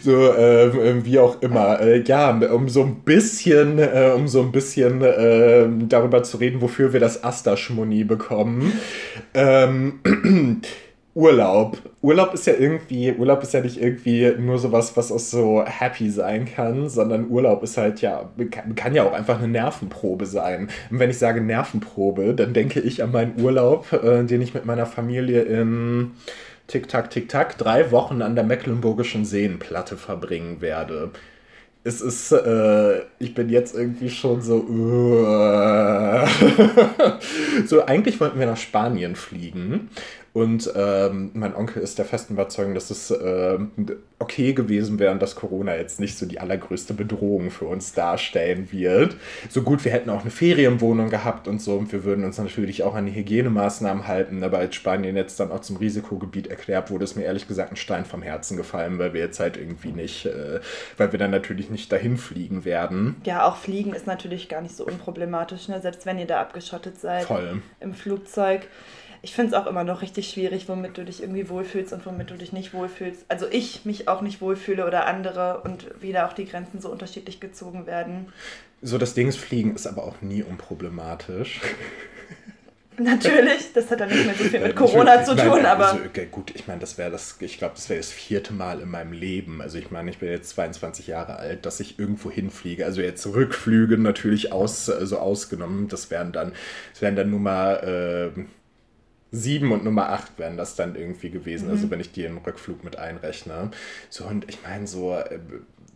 So, 0.02 0.34
äh, 0.34 1.06
wie 1.06 1.20
auch 1.20 1.42
immer. 1.42 1.80
Äh, 1.80 2.02
ja, 2.04 2.32
um 2.32 2.70
so 2.70 2.84
ein 2.84 3.02
bisschen, 3.06 3.80
äh, 3.80 4.12
um 4.16 4.28
so 4.28 4.42
ein 4.42 4.52
bisschen 4.52 5.02
äh, 5.02 5.68
darüber 5.88 6.24
zu 6.24 6.38
reden, 6.38 6.62
wofür 6.62 6.94
wir 6.94 7.00
das 7.00 7.24
Asta-Schmuni 7.24 8.04
bekommen. 8.04 8.74
Ähm, 9.34 10.00
Urlaub. 11.16 11.78
Urlaub 12.02 12.34
ist 12.34 12.46
ja 12.46 12.54
irgendwie, 12.60 13.14
Urlaub 13.14 13.42
ist 13.42 13.54
ja 13.54 13.62
nicht 13.62 13.82
irgendwie 13.82 14.34
nur 14.38 14.58
sowas, 14.58 14.98
was 14.98 15.14
auch 15.14 15.20
so 15.20 15.64
happy 15.66 16.10
sein 16.10 16.44
kann, 16.44 16.90
sondern 16.90 17.30
Urlaub 17.30 17.64
ist 17.64 17.78
halt 17.78 18.02
ja, 18.02 18.30
kann 18.76 18.94
ja 18.94 19.04
auch 19.04 19.14
einfach 19.14 19.40
eine 19.40 19.48
Nervenprobe 19.48 20.26
sein. 20.26 20.68
Und 20.92 21.00
wenn 21.00 21.10
ich 21.10 21.18
sage 21.18 21.40
Nervenprobe, 21.40 22.34
dann 22.34 22.54
denke 22.54 22.82
ich 22.82 23.02
an 23.02 23.14
meinen 23.14 23.42
Urlaub, 23.42 23.94
äh, 23.94 24.26
den 24.26 24.42
ich 24.42 24.54
mit 24.54 24.66
meiner 24.66 24.86
Familie 24.86 25.44
in 25.44 26.12
Tick-Tack, 26.68 27.12
Tick-Tack 27.12 27.58
drei 27.58 27.92
Wochen 27.92 28.22
an 28.22 28.36
der 28.36 28.44
Mecklenburgischen 28.44 29.26
Seenplatte 29.26 29.98
verbringen 29.98 30.62
werde. 30.62 31.12
Es 31.84 32.02
ist, 32.02 32.32
äh, 32.32 33.02
ich 33.20 33.36
bin 33.36 33.50
jetzt 33.50 33.76
irgendwie 33.76 34.10
schon 34.10 34.42
so, 34.42 34.56
uh, 34.56 36.26
so 37.68 37.86
eigentlich 37.86 38.20
wollten 38.20 38.40
wir 38.40 38.48
nach 38.48 38.58
Spanien 38.58 39.16
fliegen 39.16 39.92
Und 40.36 40.70
ähm, 40.76 41.32
mein 41.34 41.56
Onkel 41.56 41.82
ist 41.82 41.98
der 41.98 42.04
festen 42.04 42.34
Überzeugung, 42.34 42.74
dass 42.74 42.90
es 42.90 43.10
äh, 43.10 43.58
okay 44.20 44.52
gewesen 44.52 45.00
wäre 45.00 45.14
und 45.14 45.22
dass 45.22 45.34
Corona 45.34 45.78
jetzt 45.78 46.02
nicht 46.02 46.18
so 46.18 46.26
die 46.26 46.42
allergrößte 46.42 46.94
Bedrohung 46.94 47.52
für 47.52 47.64
uns 47.64 47.94
darstellen 47.94 48.68
wird. 48.70 49.16
So 49.48 49.62
gut, 49.62 49.86
wir 49.86 49.94
hätten 49.94 50.10
auch 50.10 50.24
eine 50.24 50.32
Ferienwohnung 50.32 51.10
gehabt 51.10 51.48
und 51.48 51.62
so 51.62 51.78
und 51.78 51.94
wir 51.94 52.04
würden 52.04 52.26
uns 52.26 52.38
natürlich 52.38 52.84
auch 52.84 52.96
an 52.96 53.06
die 53.06 53.16
Hygienemaßnahmen 53.16 54.10
halten, 54.10 54.44
aber 54.44 54.58
als 54.58 54.76
Spanien 54.76 55.16
jetzt 55.16 55.40
dann 55.40 55.54
auch 55.54 55.62
zum 55.62 55.78
Risikogebiet 55.78 56.48
erklärt 56.48 56.92
wurde, 56.92 57.06
ist 57.06 57.16
mir 57.16 57.24
ehrlich 57.24 57.48
gesagt 57.48 57.72
ein 57.72 57.78
Stein 57.78 58.04
vom 58.04 58.22
Herzen 58.22 58.58
gefallen, 58.58 59.00
weil 59.00 59.14
wir 59.14 59.22
jetzt 59.22 59.40
halt 59.40 59.56
irgendwie 59.56 59.94
nicht, 59.94 60.26
äh, 60.26 60.60
weil 60.98 61.14
wir 61.14 61.20
dann 61.20 61.32
natürlich 61.32 61.70
nicht 61.70 61.90
dahin 61.94 62.18
fliegen 62.18 62.66
werden. 62.66 63.16
Ja, 63.24 63.48
auch 63.48 63.56
fliegen 63.56 63.94
ist 63.94 64.06
natürlich 64.06 64.50
gar 64.50 64.60
nicht 64.60 64.76
so 64.76 64.86
unproblematisch, 64.86 65.70
ne? 65.70 65.80
selbst 65.80 66.06
wenn 66.06 66.20
ihr 66.20 66.28
da 66.28 66.42
abgeschottet 66.42 67.00
seid 67.00 67.24
Voll. 67.24 67.62
im 67.80 67.94
Flugzeug 67.94 68.68
ich 69.26 69.34
finde 69.34 69.56
es 69.56 69.60
auch 69.60 69.66
immer 69.66 69.84
noch 69.84 70.04
richtig 70.04 70.30
schwierig, 70.30 70.70
womit 70.70 71.00
du 71.00 71.04
dich 71.04 71.20
irgendwie 71.20 71.50
wohlfühlst 71.50 71.92
und 71.94 72.06
womit 72.06 72.30
du 72.30 72.36
dich 72.36 72.54
nicht 72.54 72.76
wohlfühlst. 72.76 73.26
Also 73.28 73.48
ich 73.50 73.84
mich 73.84 74.08
auch 74.08 74.22
nicht 74.22 74.40
wohlfühle 74.40 74.86
oder 74.86 75.08
andere 75.08 75.62
und 75.64 75.88
wie 76.00 76.14
da 76.14 76.28
auch 76.28 76.34
die 76.34 76.46
Grenzen 76.46 76.80
so 76.80 76.90
unterschiedlich 76.90 77.40
gezogen 77.40 77.88
werden. 77.88 78.32
So 78.84 79.00
das 79.00 79.16
Ding 79.16 79.28
ist, 79.28 79.40
Fliegen 79.40 79.74
ist 79.74 79.88
aber 79.88 80.04
auch 80.04 80.22
nie 80.22 80.44
unproblematisch. 80.44 81.60
Natürlich, 83.00 83.74
das 83.74 83.90
hat 83.90 84.00
dann 84.00 84.10
nicht 84.10 84.28
mehr 84.28 84.36
so 84.36 84.44
viel 84.44 84.60
mit 84.60 84.76
Corona 84.76 85.24
zu 85.24 85.36
tun, 85.36 85.50
meine, 85.50 85.70
aber. 85.70 85.94
Also, 85.94 86.06
okay, 86.06 86.28
gut, 86.30 86.52
ich 86.54 86.68
meine, 86.68 86.80
das 86.80 87.00
wäre 87.00 87.10
das, 87.10 87.38
ich 87.40 87.58
glaube, 87.58 87.74
das 87.76 87.90
wäre 87.90 88.00
das 88.00 88.12
vierte 88.12 88.54
Mal 88.54 88.80
in 88.80 88.90
meinem 88.90 89.12
Leben. 89.12 89.60
Also 89.60 89.80
ich 89.80 89.90
meine, 89.90 90.12
ich 90.12 90.20
bin 90.20 90.30
jetzt 90.30 90.52
22 90.52 91.08
Jahre 91.08 91.38
alt, 91.38 91.66
dass 91.66 91.80
ich 91.80 91.98
irgendwo 91.98 92.30
hinfliege. 92.30 92.86
Also 92.86 93.02
jetzt 93.02 93.26
Rückflüge 93.26 93.98
natürlich 93.98 94.52
aus, 94.52 94.88
also 94.88 95.18
ausgenommen. 95.18 95.88
Das 95.88 96.12
wären 96.12 96.32
dann, 96.32 96.54
das 96.94 97.02
wären 97.02 97.16
dann 97.16 97.32
nur 97.32 97.40
mal. 97.40 98.34
Äh, 98.38 98.46
7 99.36 99.72
und 99.72 99.84
Nummer 99.84 100.10
8 100.10 100.40
wären 100.40 100.58
das 100.58 100.76
dann 100.76 100.96
irgendwie 100.96 101.30
gewesen, 101.30 101.66
also 101.66 101.72
mhm. 101.72 101.78
also 101.78 101.92
wenn 101.92 102.00
ich 102.00 102.12
die 102.12 102.24
im 102.24 102.38
Rückflug 102.38 102.84
mit 102.84 102.98
einrechne. 102.98 103.72
So, 104.10 104.26
und 104.26 104.50
ich 104.50 104.64
meine, 104.64 104.88
so. 104.88 105.14
Äh, 105.14 105.40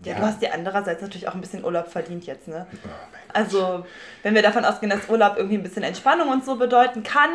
ja, 0.04 0.14
ja, 0.14 0.20
du 0.20 0.26
hast 0.26 0.42
dir 0.42 0.54
andererseits 0.54 1.02
natürlich 1.02 1.28
auch 1.28 1.36
ein 1.36 1.42
bisschen 1.42 1.64
Urlaub 1.64 1.88
verdient 1.88 2.26
jetzt, 2.26 2.48
ne? 2.48 2.68
Oh 2.72 2.90
also, 3.34 3.86
wenn 4.24 4.34
wir 4.34 4.42
davon 4.42 4.64
ausgehen, 4.64 4.90
dass 4.90 5.10
Urlaub 5.10 5.36
irgendwie 5.36 5.58
ein 5.58 5.64
bisschen 5.64 5.84
Entspannung 5.84 6.30
und 6.30 6.46
so 6.46 6.56
bedeuten 6.56 7.04
kann, 7.04 7.30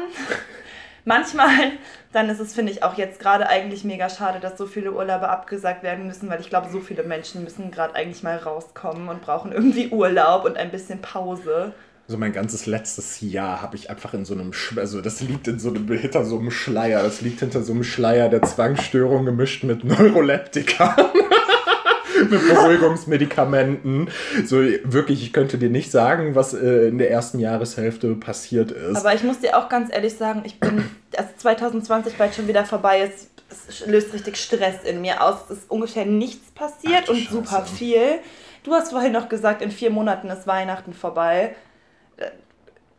manchmal, 1.04 1.73
dann 2.12 2.30
ist 2.30 2.40
es, 2.40 2.54
finde 2.54 2.73
ich, 2.73 2.82
auch 2.82 2.94
jetzt 2.96 3.20
gerade 3.20 3.49
eigentlich 3.49 3.84
mega 3.84 4.08
schade, 4.08 4.40
dass 4.40 4.56
so 4.56 4.66
viele 4.66 4.92
Urlaube 4.92 5.28
abgesagt 5.28 5.82
werden 5.82 6.06
müssen, 6.06 6.30
weil 6.30 6.40
ich 6.40 6.49
glaube, 6.49 6.68
so 6.70 6.80
viele 6.80 7.02
Menschen 7.02 7.44
müssen 7.44 7.70
gerade 7.70 7.94
eigentlich 7.94 8.23
mal 8.23 8.38
rauskommen 8.38 9.08
und 9.08 9.20
brauchen 9.20 9.52
irgendwie 9.52 9.88
Urlaub 9.88 10.46
und 10.46 10.56
ein 10.56 10.70
bisschen 10.70 11.02
Pause 11.02 11.75
so 12.06 12.18
mein 12.18 12.32
ganzes 12.32 12.66
letztes 12.66 13.20
Jahr 13.20 13.62
habe 13.62 13.76
ich 13.76 13.88
einfach 13.88 14.12
in 14.12 14.25
so 14.25 14.34
einem, 14.34 14.52
Sch 14.52 14.76
also 14.76 15.00
das 15.00 15.20
liegt 15.20 15.49
in 15.49 15.58
so 15.58 15.70
einem, 15.70 15.88
hinter 15.88 16.25
so 16.25 16.38
einem 16.38 16.50
Schleier, 16.50 17.02
das 17.02 17.23
liegt 17.23 17.40
hinter 17.40 17.62
so 17.62 17.73
einem 17.73 17.84
Schleier 17.84 18.28
der 18.28 18.42
Zwangsstörung 18.42 19.25
gemischt 19.25 19.64
mit 19.64 19.84
Neuroleptika. 19.84 20.96
mit 22.30 22.49
Beruhigungsmedikamenten. 22.49 24.08
So 24.44 24.58
wirklich, 24.84 25.23
ich 25.23 25.32
könnte 25.32 25.58
dir 25.58 25.70
nicht 25.70 25.90
sagen, 25.90 26.34
was 26.34 26.54
äh, 26.54 26.88
in 26.88 26.99
der 26.99 27.11
ersten 27.11 27.38
Jahreshälfte 27.38 28.14
passiert 28.14 28.70
ist. 28.70 28.96
Aber 28.96 29.14
ich 29.14 29.25
muss 29.25 29.40
dir 29.40 29.58
auch 29.58 29.68
ganz 29.68 29.92
ehrlich 29.92 30.14
sagen, 30.14 30.42
ich 30.44 30.61
bin, 30.61 30.84
als 31.16 31.37
2020 31.38 32.16
bald 32.16 32.34
schon 32.34 32.49
wieder 32.49 32.64
vorbei 32.64 33.00
ist, 33.02 33.30
es 33.68 33.87
löst 33.87 34.12
richtig 34.12 34.37
Stress 34.37 34.84
in 34.84 35.00
mir 35.00 35.23
aus. 35.23 35.37
Es 35.49 35.58
ist 35.58 35.70
ungefähr 35.70 36.06
nichts 36.06 36.50
passiert 36.52 37.04
Ach, 37.04 37.11
und 37.11 37.18
Scheiße. 37.18 37.32
super 37.32 37.64
viel. 37.64 38.18
Du 38.62 38.73
hast 38.73 38.90
vorhin 38.90 39.12
noch 39.12 39.28
gesagt, 39.28 39.62
in 39.62 39.70
vier 39.70 39.90
Monaten 39.90 40.28
ist 40.28 40.46
Weihnachten 40.46 40.92
vorbei 40.92 41.54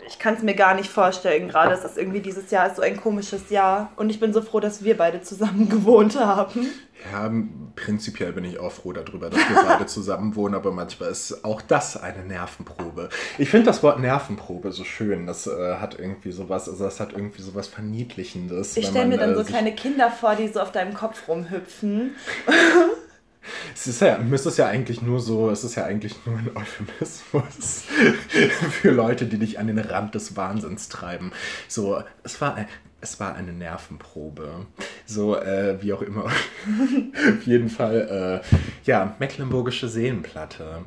ich 0.08 0.20
kann 0.20 0.36
es 0.36 0.44
mir 0.44 0.56
gar 0.56 0.76
nicht 0.76 0.90
vorstellen, 0.90 1.48
gerade 1.48 1.74
ist 1.74 1.84
das 1.84 1.98
irgendwie 1.98 2.20
dieses 2.20 2.52
Jahr 2.52 2.68
ist 2.68 2.76
so 2.76 2.82
ein 2.82 2.98
komisches 2.98 3.50
Jahr. 3.50 3.92
Und 3.96 4.10
ich 4.10 4.20
bin 4.20 4.34
so 4.34 4.42
froh, 4.42 4.60
dass 4.60 4.84
wir 4.84 4.98
beide 4.98 5.22
zusammen 5.22 5.70
gewohnt 5.70 6.20
haben. 6.20 6.68
Ja, 7.12 7.32
prinzipiell 7.76 8.32
bin 8.32 8.46
ich 8.46 8.60
auch 8.60 8.72
froh 8.72 8.94
darüber, 8.94 9.30
dass 9.30 9.40
wir 9.40 9.64
beide 9.64 9.86
zusammen 9.86 10.36
wohnen, 10.36 10.56
aber 10.56 10.72
manchmal 10.72 11.12
ist 11.12 11.44
auch 11.44 11.62
das 11.62 11.98
eine 11.98 12.24
Nervenprobe. 12.24 13.10
Ich 13.38 13.50
finde 13.50 13.68
das 13.68 13.84
Wort 13.84 14.00
Nervenprobe 14.00 14.72
so 14.72 14.84
schön. 14.84 15.28
Das 15.28 15.46
äh, 15.46 15.76
hat 15.76 16.00
irgendwie 16.00 16.32
sowas, 16.32 16.70
also 16.70 16.84
das 16.84 17.00
hat 17.00 17.14
irgendwie 17.14 17.42
sowas 17.42 17.68
Verniedlichendes. 17.68 18.78
Ich 18.78 18.88
stelle 18.88 19.08
mir 19.08 19.18
dann 19.18 19.34
äh, 19.34 19.36
so 19.36 19.44
kleine 19.44 19.76
Kinder 19.76 20.10
vor, 20.10 20.36
die 20.36 20.48
so 20.48 20.62
auf 20.62 20.72
deinem 20.72 20.94
Kopf 20.94 21.28
rumhüpfen. 21.28 22.16
Es 23.74 23.88
ist 23.88 24.02
ja, 24.02 24.20
es 24.32 24.46
ist 24.46 24.58
ja 24.58 24.68
eigentlich 24.68 25.02
nur 25.02 25.20
so, 25.20 25.50
es 25.50 25.64
ist 25.64 25.76
ja 25.76 25.86
eigentlich 25.86 26.16
nur 26.26 26.38
ein 26.38 26.50
Euphemismus 26.56 27.84
für 28.72 28.92
Leute, 28.92 29.26
die 29.26 29.38
dich 29.38 29.60
an 29.60 29.68
den 29.68 29.80
Rand 29.80 30.16
des 30.16 30.36
Wahnsinns 30.36 30.90
treiben. 30.90 31.32
So, 31.68 32.02
es 32.24 32.42
war, 32.42 32.58
es 33.02 33.20
war 33.20 33.36
eine 33.36 33.54
Nervenprobe. 33.54 34.66
So, 35.06 35.38
äh, 35.38 35.82
wie 35.82 35.94
auch 35.94 36.02
immer. 36.02 36.26
Auf 37.36 37.44
jeden 37.46 37.70
Fall, 37.70 38.42
äh, 38.44 38.58
ja, 38.86 39.16
Mecklenburgische 39.20 39.88
Seenplatte 39.88 40.86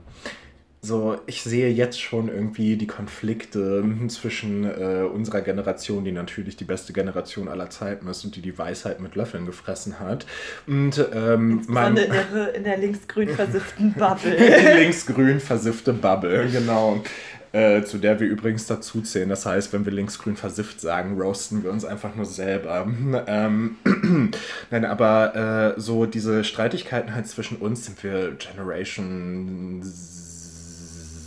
so, 0.81 1.19
ich 1.27 1.43
sehe 1.43 1.71
jetzt 1.71 2.01
schon 2.01 2.29
irgendwie 2.29 2.77
die 2.77 2.87
Konflikte 2.87 3.85
zwischen 4.09 4.65
äh, 4.65 5.03
unserer 5.03 5.41
Generation, 5.41 6.05
die 6.05 6.13
natürlich 6.13 6.57
die 6.57 6.65
beste 6.65 6.93
Generation 6.93 7.49
aller 7.49 7.69
Zeiten 7.69 8.07
ist 8.07 8.25
und 8.25 8.37
die 8.37 8.43
die 8.43 8.57
Weisheit 8.57 9.01
mit 9.01 9.17
Löffeln 9.17 9.45
gefressen 9.45 9.99
hat. 9.99 10.25
Und 10.69 11.05
ähm, 11.13 11.63
mein, 11.67 11.97
in, 11.97 12.13
der, 12.13 12.55
in 12.55 12.65
der 12.65 12.79
linksgrün 12.79 13.29
versifften 13.31 13.93
Bubble. 13.99 14.37
die 14.37 14.79
linksgrün 14.83 15.41
versiffte 15.41 15.93
Bubble, 15.93 16.49
genau. 16.49 17.03
Äh, 17.51 17.83
zu 17.85 17.97
der 17.97 18.21
wir 18.21 18.29
übrigens 18.29 18.67
dazu 18.67 19.01
zählen. 19.01 19.31
Das 19.31 19.47
heißt, 19.47 19.73
wenn 19.73 19.87
wir 19.87 19.93
linksgrün 19.93 20.37
versifft 20.37 20.83
sagen, 20.83 21.19
roasten 21.19 21.65
wir 21.65 21.73
uns 21.73 21.85
einfach 21.85 22.15
nur 22.15 22.27
selber. 22.27 22.87
Ähm, 23.27 23.77
Nein, 24.71 24.85
aber 24.85 25.75
äh, 25.77 25.81
so 25.81 26.05
diese 26.05 26.45
Streitigkeiten 26.45 27.15
halt 27.15 27.27
zwischen 27.27 27.57
uns 27.57 27.87
sind 27.87 28.05
wir 28.05 28.33
Generation 28.33 29.83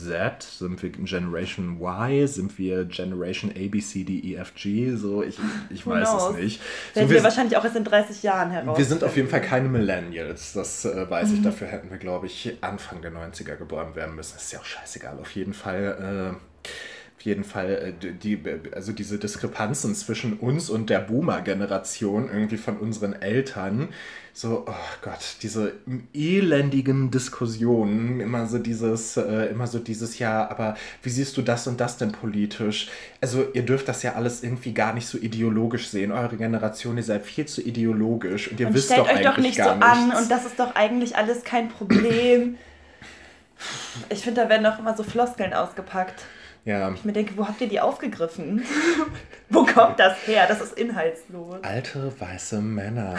Z? 0.05 0.43
Sind 0.43 0.81
wir 0.81 0.89
Generation 0.89 1.79
Y? 1.79 2.27
Sind 2.27 2.57
wir 2.57 2.85
Generation 2.85 3.51
A, 3.51 3.67
B, 3.69 3.79
C, 3.79 4.03
D, 4.03 4.19
E, 4.19 4.35
F, 4.35 4.53
G? 4.55 4.95
So, 4.95 5.23
ich, 5.23 5.37
ich 5.69 5.85
weiß 5.85 6.07
es 6.07 6.37
nicht. 6.37 6.61
Werden 6.93 7.07
so, 7.07 7.09
wir, 7.09 7.17
wir 7.17 7.23
wahrscheinlich 7.23 7.57
auch 7.57 7.63
erst 7.63 7.75
in 7.75 7.83
30 7.83 8.23
Jahren 8.23 8.51
heraus. 8.51 8.77
Wir 8.77 8.85
sind 8.85 9.03
auf 9.03 9.15
jeden 9.15 9.29
Fall 9.29 9.41
keine 9.41 9.69
Millennials. 9.69 10.53
Das 10.53 10.85
äh, 10.85 11.09
weiß 11.09 11.29
mhm. 11.29 11.35
ich. 11.35 11.41
Dafür 11.43 11.67
hätten 11.67 11.89
wir, 11.89 11.97
glaube 11.97 12.27
ich, 12.27 12.57
Anfang 12.61 13.01
der 13.01 13.11
90er 13.11 13.55
geboren 13.55 13.95
werden 13.95 14.15
müssen. 14.15 14.33
Das 14.35 14.43
ist 14.43 14.51
ja 14.51 14.59
auch 14.59 14.65
scheißegal. 14.65 15.19
Auf 15.19 15.31
jeden 15.31 15.53
Fall. 15.53 16.35
Äh, 16.65 16.67
auf 17.21 17.25
jeden 17.25 17.43
Fall 17.43 17.93
äh, 18.01 18.13
die, 18.13 18.39
also 18.73 18.91
diese 18.91 19.19
Diskrepanzen 19.19 19.93
zwischen 19.93 20.39
uns 20.39 20.71
und 20.71 20.89
der 20.89 20.99
Boomer-Generation 20.99 22.29
irgendwie 22.33 22.57
von 22.57 22.77
unseren 22.77 23.13
Eltern, 23.13 23.89
so, 24.33 24.65
oh 24.65 24.73
Gott, 25.03 25.35
diese 25.43 25.73
elendigen 26.13 27.11
Diskussionen, 27.11 28.21
immer 28.21 28.47
so 28.47 28.57
dieses, 28.57 29.17
äh, 29.17 29.51
immer 29.51 29.67
so 29.67 29.77
dieses, 29.77 30.17
ja, 30.17 30.49
aber 30.49 30.75
wie 31.03 31.09
siehst 31.09 31.37
du 31.37 31.43
das 31.43 31.67
und 31.67 31.79
das 31.79 31.97
denn 31.97 32.11
politisch? 32.11 32.89
Also 33.19 33.45
ihr 33.53 33.63
dürft 33.63 33.87
das 33.87 34.01
ja 34.01 34.13
alles 34.15 34.41
irgendwie 34.41 34.73
gar 34.73 34.93
nicht 34.93 35.05
so 35.05 35.19
ideologisch 35.19 35.89
sehen. 35.89 36.11
Eure 36.11 36.37
Generation, 36.37 36.97
ihr 36.97 37.03
seid 37.03 37.23
viel 37.23 37.45
zu 37.45 37.61
ideologisch 37.61 38.49
und 38.49 38.59
ihr 38.59 38.67
und 38.67 38.73
wisst 38.73 38.89
doch 38.89 39.07
eigentlich 39.07 39.27
doch 39.27 39.37
nicht 39.37 39.57
gar 39.57 39.73
so 39.73 39.75
nichts. 39.75 40.15
an 40.15 40.23
und 40.23 40.31
das 40.31 40.45
ist 40.45 40.59
doch 40.59 40.73
eigentlich 40.73 41.15
alles 41.17 41.43
kein 41.43 41.69
Problem. 41.69 42.57
Ich 44.09 44.21
finde, 44.21 44.41
da 44.41 44.49
werden 44.49 44.63
doch 44.63 44.79
immer 44.79 44.97
so 44.97 45.03
Floskeln 45.03 45.53
ausgepackt. 45.53 46.23
Ja. 46.63 46.91
Ich 46.93 47.03
mir 47.03 47.13
denke, 47.13 47.33
wo 47.37 47.47
habt 47.47 47.59
ihr 47.61 47.67
die 47.67 47.79
aufgegriffen? 47.79 48.63
wo 49.49 49.65
kommt 49.65 49.99
das 49.99 50.15
her? 50.27 50.45
Das 50.47 50.61
ist 50.61 50.77
inhaltslos. 50.77 51.55
Alte 51.63 52.11
weiße 52.19 52.61
Männer. 52.61 53.15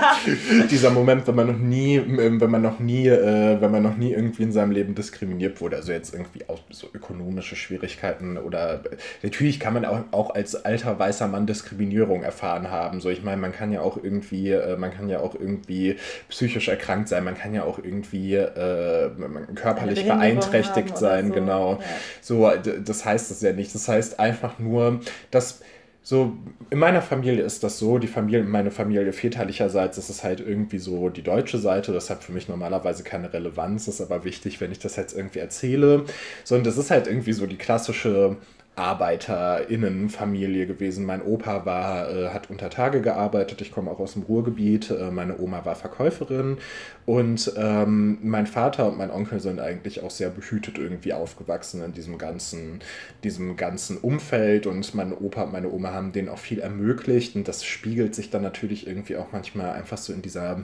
Dieser 0.70 0.90
Moment, 0.90 1.26
wenn 1.26 1.34
man 1.34 1.48
noch 1.48 1.58
nie, 1.58 1.96
ähm, 1.96 2.40
wenn 2.40 2.50
man 2.50 2.62
noch 2.62 2.78
nie, 2.78 3.08
äh, 3.08 3.60
wenn 3.60 3.72
man 3.72 3.82
noch 3.82 3.96
nie 3.96 4.12
irgendwie 4.12 4.44
in 4.44 4.52
seinem 4.52 4.70
Leben 4.70 4.94
diskriminiert 4.94 5.60
wurde, 5.60 5.76
also 5.76 5.90
jetzt 5.90 6.14
irgendwie 6.14 6.48
auch 6.48 6.60
so 6.70 6.88
ökonomische 6.94 7.56
Schwierigkeiten 7.56 8.38
oder 8.38 8.80
natürlich 9.22 9.58
kann 9.58 9.74
man 9.74 9.84
auch, 9.84 10.04
auch 10.12 10.34
als 10.34 10.64
alter 10.64 10.96
weißer 10.98 11.26
Mann 11.26 11.46
Diskriminierung 11.46 12.22
erfahren 12.22 12.70
haben. 12.70 13.00
So, 13.00 13.10
ich 13.10 13.24
meine, 13.24 13.40
man 13.40 13.52
kann 13.52 13.72
ja 13.72 13.80
auch 13.80 13.98
irgendwie, 14.00 14.50
äh, 14.50 14.76
man 14.76 14.92
kann 14.92 15.08
ja 15.08 15.18
auch 15.18 15.34
irgendwie 15.34 15.96
psychisch 16.28 16.68
erkrankt 16.68 17.08
sein, 17.08 17.24
man 17.24 17.36
kann 17.36 17.52
ja 17.52 17.64
auch 17.64 17.78
irgendwie 17.78 18.34
äh, 18.34 19.10
körperlich 19.56 20.06
beeinträchtigt 20.06 20.96
sein, 20.96 21.28
so. 21.28 21.34
genau. 21.34 21.72
Ja. 21.72 21.78
So, 22.20 22.50
das 22.84 23.04
heißt 23.04 23.30
das 23.30 23.42
ja 23.42 23.52
nicht. 23.52 23.74
Das 23.74 23.88
heißt 23.88 24.18
einfach 24.18 24.58
nur, 24.58 25.00
dass 25.30 25.60
so, 26.02 26.36
in 26.70 26.78
meiner 26.78 27.02
Familie 27.02 27.42
ist 27.42 27.64
das 27.64 27.80
so, 27.80 27.98
die 27.98 28.06
Familie, 28.06 28.44
meine 28.44 28.70
Familie 28.70 29.12
väterlicherseits 29.12 29.98
ist 29.98 30.08
es 30.08 30.22
halt 30.22 30.38
irgendwie 30.38 30.78
so 30.78 31.08
die 31.08 31.22
deutsche 31.22 31.58
Seite, 31.58 31.92
das 31.92 32.10
hat 32.10 32.22
für 32.22 32.30
mich 32.30 32.48
normalerweise 32.48 33.02
keine 33.02 33.32
Relevanz, 33.32 33.88
ist 33.88 34.00
aber 34.00 34.22
wichtig, 34.22 34.60
wenn 34.60 34.70
ich 34.70 34.78
das 34.78 34.94
jetzt 34.94 35.16
irgendwie 35.16 35.40
erzähle. 35.40 36.04
So, 36.44 36.54
und 36.54 36.64
das 36.64 36.78
ist 36.78 36.92
halt 36.92 37.08
irgendwie 37.08 37.32
so 37.32 37.46
die 37.46 37.56
klassische 37.56 38.36
Arbeiterinnenfamilie 38.76 40.66
gewesen. 40.66 41.06
Mein 41.06 41.22
Opa 41.22 41.64
war, 41.64 42.10
äh, 42.10 42.28
hat 42.28 42.50
unter 42.50 42.68
Tage 42.68 43.00
gearbeitet, 43.00 43.62
ich 43.62 43.72
komme 43.72 43.90
auch 43.90 43.98
aus 43.98 44.12
dem 44.12 44.22
Ruhrgebiet, 44.22 44.90
äh, 44.90 45.10
meine 45.10 45.38
Oma 45.38 45.64
war 45.64 45.74
Verkäuferin. 45.74 46.58
Und 47.06 47.52
ähm, 47.56 48.18
mein 48.22 48.46
Vater 48.46 48.88
und 48.88 48.98
mein 48.98 49.10
Onkel 49.10 49.40
sind 49.40 49.60
eigentlich 49.60 50.02
auch 50.02 50.10
sehr 50.10 50.28
behütet 50.28 50.78
irgendwie 50.78 51.14
aufgewachsen 51.14 51.82
in 51.82 51.94
diesem 51.94 52.18
ganzen, 52.18 52.80
diesem 53.24 53.56
ganzen 53.56 53.96
Umfeld. 53.96 54.66
Und 54.66 54.94
mein 54.94 55.14
Opa 55.14 55.44
und 55.44 55.52
meine 55.52 55.70
Oma 55.70 55.92
haben 55.92 56.12
denen 56.12 56.28
auch 56.28 56.38
viel 56.38 56.60
ermöglicht. 56.60 57.34
Und 57.34 57.48
das 57.48 57.64
spiegelt 57.64 58.14
sich 58.14 58.28
dann 58.28 58.42
natürlich 58.42 58.86
irgendwie 58.86 59.16
auch 59.16 59.32
manchmal 59.32 59.72
einfach 59.72 59.96
so 59.96 60.12
in 60.12 60.20
dieser 60.20 60.60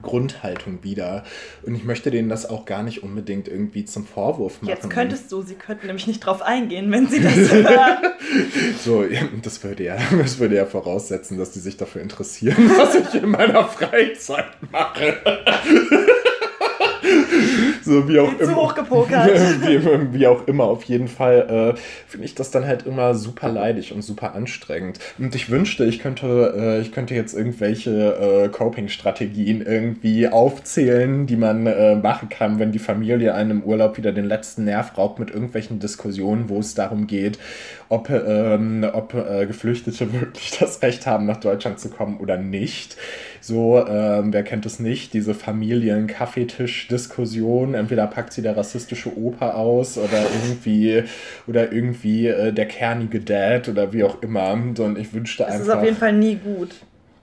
Grundhaltung 0.00 0.82
wieder. 0.82 1.24
Und 1.62 1.74
ich 1.74 1.84
möchte 1.84 2.10
denen 2.10 2.28
das 2.28 2.48
auch 2.48 2.64
gar 2.64 2.82
nicht 2.82 3.02
unbedingt 3.02 3.48
irgendwie 3.48 3.84
zum 3.84 4.06
Vorwurf 4.06 4.62
machen. 4.62 4.70
Jetzt 4.70 4.90
könntest 4.90 5.30
du, 5.30 5.42
sie 5.42 5.54
könnten 5.54 5.86
nämlich 5.86 6.06
nicht 6.06 6.20
drauf 6.20 6.42
eingehen, 6.42 6.90
wenn 6.90 7.08
sie 7.08 7.20
das 7.20 7.34
hören. 7.52 7.98
so, 8.84 9.04
das 9.42 9.62
würde, 9.62 9.84
ja, 9.84 9.96
das 10.18 10.38
würde 10.38 10.56
ja 10.56 10.66
voraussetzen, 10.66 11.38
dass 11.38 11.52
die 11.52 11.60
sich 11.60 11.76
dafür 11.76 12.02
interessieren, 12.02 12.70
was 12.76 12.94
ich 12.94 13.22
in 13.22 13.30
meiner 13.30 13.64
Freizeit 13.68 14.46
mache. 14.70 15.16
So 17.92 18.08
wie 18.08 18.18
auch 18.18 18.32
immer. 18.32 18.48
Zu 18.48 18.56
hoch 18.56 18.74
gepokert. 18.74 19.30
Wie, 19.62 20.12
wie, 20.12 20.26
auch 20.26 20.46
immer, 20.46 20.64
auf 20.64 20.84
jeden 20.84 21.08
Fall 21.08 21.74
äh, 21.76 21.80
finde 22.08 22.26
ich 22.26 22.34
das 22.34 22.50
dann 22.50 22.66
halt 22.66 22.86
immer 22.86 23.14
super 23.14 23.48
leidig 23.48 23.92
und 23.92 24.02
super 24.02 24.34
anstrengend. 24.34 24.98
Und 25.18 25.34
ich 25.34 25.50
wünschte, 25.50 25.84
ich 25.84 26.00
könnte, 26.00 26.54
äh, 26.56 26.80
ich 26.80 26.92
könnte 26.92 27.14
jetzt 27.14 27.34
irgendwelche 27.34 28.44
äh, 28.44 28.48
Coping-Strategien 28.48 29.62
irgendwie 29.62 30.28
aufzählen, 30.28 31.26
die 31.26 31.36
man 31.36 31.66
äh, 31.66 31.96
machen 31.96 32.28
kann, 32.28 32.58
wenn 32.58 32.72
die 32.72 32.78
Familie 32.78 33.34
einem 33.34 33.52
im 33.52 33.62
Urlaub 33.62 33.96
wieder 33.96 34.12
den 34.12 34.24
letzten 34.24 34.64
Nerv 34.64 34.96
raubt 34.96 35.18
mit 35.18 35.30
irgendwelchen 35.30 35.78
Diskussionen, 35.78 36.48
wo 36.48 36.58
es 36.58 36.74
darum 36.74 37.06
geht, 37.06 37.38
ob, 37.88 38.08
ähm, 38.10 38.86
ob 38.92 39.14
äh, 39.14 39.46
Geflüchtete 39.46 40.12
wirklich 40.20 40.58
das 40.58 40.82
Recht 40.82 41.06
haben, 41.06 41.26
nach 41.26 41.38
Deutschland 41.38 41.78
zu 41.78 41.90
kommen 41.90 42.18
oder 42.18 42.36
nicht. 42.36 42.96
So, 43.42 43.86
ähm, 43.86 44.32
wer 44.32 44.42
kennt 44.44 44.64
es 44.66 44.78
nicht, 44.78 45.14
diese 45.14 45.34
Familien-Kaffeetisch-Diskussion. 45.34 47.74
Entweder 47.74 48.06
packt 48.06 48.32
sie 48.32 48.40
der 48.40 48.56
rassistische 48.56 49.18
Opa 49.18 49.50
aus 49.50 49.98
oder 49.98 50.22
irgendwie, 50.22 51.02
oder 51.48 51.72
irgendwie 51.72 52.28
äh, 52.28 52.52
der 52.52 52.66
kernige 52.66 53.18
Dad 53.20 53.68
oder 53.68 53.92
wie 53.92 54.04
auch 54.04 54.22
immer. 54.22 54.52
Und 54.52 54.78
ich 54.96 55.12
wünschte 55.12 55.42
das 55.42 55.54
einfach. 55.54 55.66
Das 55.66 55.74
ist 55.74 55.76
auf 55.80 55.82
jeden 55.84 55.96
Fall 55.96 56.12
nie 56.12 56.36
gut. 56.36 56.76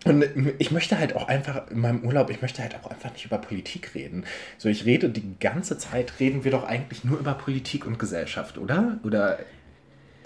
Und 0.06 0.26
ich 0.60 0.72
möchte 0.72 1.00
halt 1.00 1.16
auch 1.16 1.28
einfach 1.28 1.72
in 1.72 1.80
meinem 1.80 2.04
Urlaub, 2.04 2.30
ich 2.30 2.42
möchte 2.42 2.62
halt 2.62 2.76
auch 2.76 2.90
einfach 2.90 3.12
nicht 3.14 3.26
über 3.26 3.38
Politik 3.38 3.96
reden. 3.96 4.26
So, 4.58 4.70
ich 4.70 4.86
rede 4.86 5.10
die 5.10 5.36
ganze 5.40 5.78
Zeit, 5.78 6.20
reden 6.20 6.44
wir 6.44 6.52
doch 6.52 6.66
eigentlich 6.66 7.04
nur 7.04 7.20
über 7.20 7.34
Politik 7.34 7.86
und 7.86 8.00
Gesellschaft, 8.00 8.58
oder? 8.58 8.98
Oder 9.04 9.40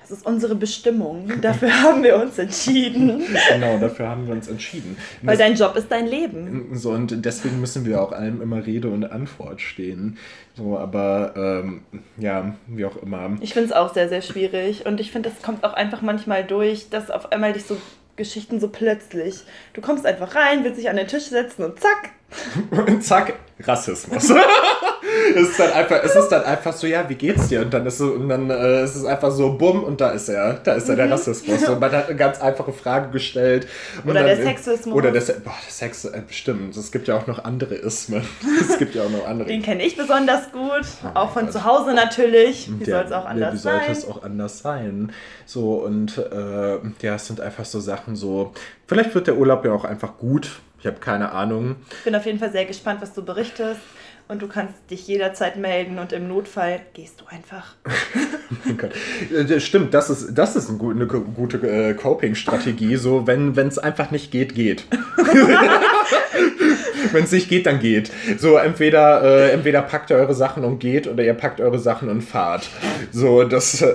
das 0.04 0.12
ist 0.12 0.26
unsere 0.26 0.56
Bestimmung. 0.56 1.32
Dafür 1.42 1.72
haben 1.84 2.04
wir 2.04 2.18
uns 2.22 2.38
entschieden. 2.38 3.24
Genau, 3.50 3.78
dafür 3.78 4.10
haben 4.10 4.28
wir 4.28 4.34
uns 4.34 4.50
entschieden. 4.50 4.98
Weil 5.22 5.38
das, 5.38 5.48
dein 5.48 5.56
Job 5.56 5.78
ist 5.78 5.90
dein 5.90 6.08
Leben. 6.08 6.72
So, 6.74 6.92
und 6.92 7.26
deswegen 7.26 7.62
müssen 7.62 7.86
wir 7.86 8.02
auch 8.02 8.12
allem 8.12 8.42
immer 8.42 8.66
Rede 8.66 8.90
und 8.90 9.06
Antwort 9.06 9.62
stehen. 9.62 10.18
So, 10.56 10.78
aber 10.78 11.34
ähm, 11.38 11.82
ja, 12.18 12.54
wie 12.68 12.84
auch 12.84 12.98
immer. 12.98 13.38
Ich 13.40 13.54
finde 13.54 13.70
es 13.70 13.74
auch 13.74 13.94
sehr, 13.94 14.10
sehr 14.10 14.22
schwierig. 14.22 14.86
Und 14.86 15.00
ich 15.00 15.12
finde, 15.12 15.30
das 15.30 15.42
kommt 15.42 15.64
auch 15.64 15.74
einfach 15.74 16.02
manchmal 16.02 16.44
durch, 16.44 16.90
dass 16.90 17.10
auf 17.10 17.32
einmal 17.32 17.54
dich 17.54 17.64
so 17.66 17.78
Geschichten 18.18 18.60
so 18.60 18.68
plötzlich. 18.68 19.44
Du 19.72 19.80
kommst 19.80 20.06
einfach 20.06 20.36
rein, 20.36 20.66
willst 20.66 20.80
dich 20.80 20.90
an 20.90 20.98
den 20.98 21.08
Tisch 21.08 21.26
setzen 21.26 21.64
und 21.64 21.80
zack. 21.80 22.10
zack, 23.02 23.36
Rassismus. 23.62 24.34
es, 25.36 25.50
ist 25.50 25.60
dann 25.60 25.72
einfach, 25.72 26.04
es 26.04 26.16
ist 26.16 26.30
dann 26.30 26.44
einfach 26.44 26.74
so, 26.74 26.88
ja, 26.88 27.08
wie 27.10 27.16
geht's 27.16 27.48
dir? 27.48 27.62
Und 27.62 27.74
dann 27.74 27.86
ist, 27.86 27.98
so, 27.98 28.12
und 28.12 28.30
dann, 28.30 28.50
äh, 28.50 28.84
ist 28.84 28.96
es 28.96 29.06
einfach 29.06 29.32
so, 29.32 29.58
bumm, 29.58 29.84
und 29.84 30.02
da 30.02 30.12
ist 30.12 30.30
er. 30.30 30.56
Da 30.56 30.74
ist 30.74 30.90
er, 30.90 30.96
der 30.96 31.06
mhm. 31.08 31.14
Rassismus. 31.14 31.68
Und 31.68 31.80
man 31.80 31.92
hat 31.92 32.08
eine 32.08 32.18
ganz 32.18 32.42
einfache 32.42 32.74
Frage 32.74 33.10
gestellt. 33.12 33.68
Oder 34.04 34.16
dann, 34.16 34.26
der 34.26 34.36
Sexismus. 34.38 34.96
Oder 34.96 35.12
der, 35.12 35.22
boah, 35.22 35.54
der 35.66 35.72
Sex, 35.72 36.06
äh, 36.06 36.22
bestimmt. 36.26 36.76
Es 36.76 36.92
gibt 36.92 37.08
ja 37.08 37.18
auch 37.18 37.28
noch 37.28 37.44
andere 37.44 37.76
Ismen. 37.76 38.24
es 38.62 38.78
gibt 38.78 38.96
ja 38.96 39.04
auch 39.04 39.10
noch 39.10 39.28
andere. 39.28 39.48
Den 39.48 39.62
kenne 39.62 39.84
ich 39.84 39.96
besonders 39.96 40.52
gut. 40.52 40.86
Oh 41.04 41.08
auch 41.14 41.32
von 41.32 41.46
Gott. 41.46 41.54
zu 41.54 41.64
Hause 41.64 41.94
natürlich. 41.94 42.70
Wie 42.80 42.86
soll 42.86 43.04
es 43.04 43.12
auch 43.12 43.26
anders 43.26 43.62
sein? 43.62 43.82
Wie 43.82 43.86
sollte 43.86 43.92
es 43.92 44.08
auch 44.08 44.24
anders 44.24 44.60
sein? 44.60 45.12
So, 45.46 45.76
und 45.76 46.18
äh, 46.18 46.78
ja, 47.02 47.16
es 47.16 47.28
sind 47.28 47.42
einfach 47.42 47.66
so 47.66 47.80
Sachen 47.80 48.16
so, 48.16 48.54
vielleicht 48.88 49.14
wird 49.16 49.28
der 49.28 49.38
Urlaub 49.38 49.66
ja 49.66 49.74
auch 49.74 49.86
einfach 49.86 50.18
gut. 50.18 50.62
Ich 50.80 50.88
habe 50.88 51.00
keine 51.00 51.32
Ahnung. 51.32 51.78
Ich 52.00 52.04
bin 52.04 52.16
auf 52.16 52.26
jeden 52.26 52.40
Fall 52.40 52.52
sehr 52.52 52.66
gespannt, 52.66 53.02
was 53.02 53.14
du 53.14 53.24
berichtest 53.24 53.80
und 54.28 54.42
du 54.42 54.48
kannst 54.48 54.74
dich 54.90 55.08
jederzeit 55.08 55.58
melden 55.58 56.00
und 56.00 56.14
im 56.14 56.28
Notfall 56.28 56.82
gehst 56.94 57.22
du 57.22 57.26
einfach. 57.26 57.76
oh 58.70 58.74
Gott. 58.78 58.92
Äh, 59.32 59.60
stimmt, 59.60 59.94
das 59.94 60.10
ist, 60.10 60.34
das 60.34 60.56
ist 60.56 60.70
eine 60.70 61.08
gute 61.08 61.58
äh, 61.58 61.94
Coping-Strategie. 61.94 62.96
So, 62.96 63.28
wenn 63.28 63.56
es 63.56 63.78
einfach 63.78 64.12
nicht 64.12 64.32
geht, 64.32 64.56
geht. 64.56 64.86
wenn 67.12 67.24
es 67.24 67.32
nicht 67.32 67.50
geht, 67.50 67.66
dann 67.66 67.80
geht. 67.80 68.12
So, 68.38 68.58
entweder, 68.58 69.24
äh, 69.24 69.52
entweder 69.52 69.82
packt 69.82 70.10
ihr 70.10 70.18
eure 70.18 70.34
Sachen 70.34 70.64
und 70.64 70.80
geht 70.80 71.08
oder 71.08 71.24
ihr 71.24 71.34
packt 71.34 71.62
eure 71.62 71.80
Sachen 71.80 72.10
und 72.10 72.22
fahrt. 72.22 72.70
So, 73.12 73.44
das, 73.44 73.82
äh, 73.82 73.94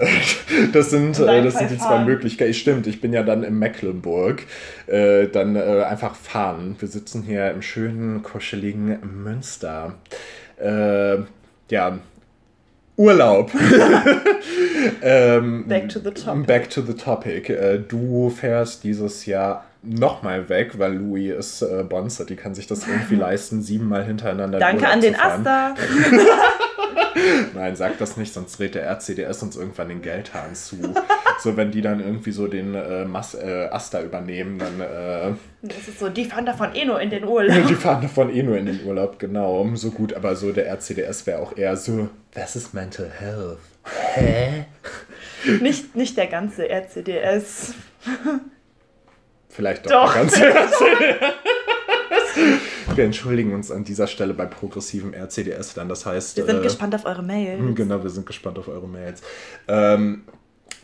das, 0.73 0.91
sind, 0.91 1.19
äh, 1.19 1.43
das 1.43 1.59
sind 1.59 1.71
die 1.71 1.79
zwei 1.79 2.05
Möglichkeiten. 2.05 2.55
Stimmt, 2.55 2.87
ich 2.87 3.01
bin 3.01 3.13
ja 3.13 3.23
dann 3.23 3.43
in 3.43 3.59
Mecklenburg. 3.59 4.43
Äh, 4.87 5.29
dann 5.29 5.57
äh, 5.57 5.83
einfach 5.83 6.15
fahren. 6.15 6.77
Wir 6.79 6.89
sitzen 6.89 7.23
hier 7.23 7.51
im 7.51 7.63
schönen, 7.63 8.23
kuscheligen 8.23 8.99
Münster. 9.23 9.95
Äh, 10.59 11.19
ja, 11.71 11.99
Urlaub. 12.97 13.53
ähm, 15.03 15.69
back 15.69 15.89
to 15.89 16.01
the 16.01 16.11
topic. 16.11 16.47
Back 16.47 16.71
to 16.71 16.83
the 16.83 16.95
topic. 16.95 17.55
du 17.89 18.31
fährst 18.31 18.83
dieses 18.83 19.27
Jahr 19.27 19.68
nochmal 19.83 20.49
weg, 20.49 20.79
weil 20.79 20.95
Louis 20.95 21.35
ist 21.35 21.63
äh, 21.63 21.85
Bonzer, 21.85 22.25
die 22.25 22.37
kann 22.37 22.55
sich 22.55 22.67
das 22.67 22.87
irgendwie 22.87 23.15
leisten, 23.17 23.63
siebenmal 23.63 24.05
hintereinander. 24.05 24.59
Danke 24.59 24.89
an 24.89 25.01
den 25.01 25.15
Asta. 25.15 25.75
Nein, 27.55 27.77
sag 27.77 27.99
das 27.99 28.17
nicht, 28.17 28.33
sonst 28.33 28.59
dreht 28.59 28.75
der 28.75 28.89
RCDS 28.89 29.43
uns 29.43 29.57
irgendwann 29.57 29.89
den 29.89 30.03
Geldhahn 30.03 30.55
zu. 30.55 30.77
so, 31.41 31.57
wenn 31.57 31.71
die 31.71 31.83
dann 31.83 32.01
irgendwie 32.01 32.31
so 32.31 32.47
den 32.47 32.75
äh, 32.75 33.05
Mas 33.05 33.35
äh, 33.35 33.69
Asta 33.71 34.03
übernehmen, 34.03 34.59
dann. 34.59 34.81
Äh, 34.81 35.35
das 35.63 35.89
ist 35.89 35.99
so, 35.99 36.09
die 36.09 36.25
fahren 36.25 36.47
davon 36.47 36.75
eh 36.75 36.85
nur 36.85 37.01
in 37.01 37.11
den 37.11 37.25
Urlaub. 37.25 37.67
die 37.67 37.75
fahren 37.75 38.03
davon 38.03 38.35
eh 38.35 38.43
nur 38.43 38.57
in 38.57 38.67
den 38.67 38.85
Urlaub, 38.85 39.19
genau. 39.19 39.69
So 39.75 39.91
gut, 39.91 40.15
aber 40.15 40.37
so 40.37 40.53
der 40.53 40.69
RCDS 40.69 41.27
wäre 41.27 41.41
auch 41.41 41.57
eher 41.57 41.77
so, 41.77 42.09
das 42.35 42.57
ist 42.57 42.75
Mental 42.75 43.11
Health. 43.11 43.59
Hä? 44.15 44.67
Nicht, 45.61 45.97
nicht 45.97 46.17
der 46.17 46.27
ganze 46.27 46.69
RCDS. 46.69 47.75
Vielleicht 49.49 49.87
doch, 49.87 50.07
doch. 50.07 50.15
ganz 50.15 50.41
Wir 52.95 53.05
entschuldigen 53.05 53.53
uns 53.55 53.71
an 53.71 53.85
dieser 53.85 54.07
Stelle 54.07 54.35
bei 54.35 54.47
progressivem 54.47 55.13
RCDS 55.15 55.75
dann. 55.75 55.89
Das 55.89 56.07
heißt. 56.07 56.37
Wir 56.37 56.45
sind 56.45 56.59
äh, 56.59 56.63
gespannt 56.63 56.95
auf 56.95 57.05
eure 57.05 57.23
Mails. 57.23 57.61
Genau, 57.75 58.03
wir 58.03 58.11
sind 58.11 58.27
gespannt 58.27 58.59
auf 58.59 58.69
eure 58.69 58.89
Mails. 58.89 59.23
Ähm, 59.67 60.25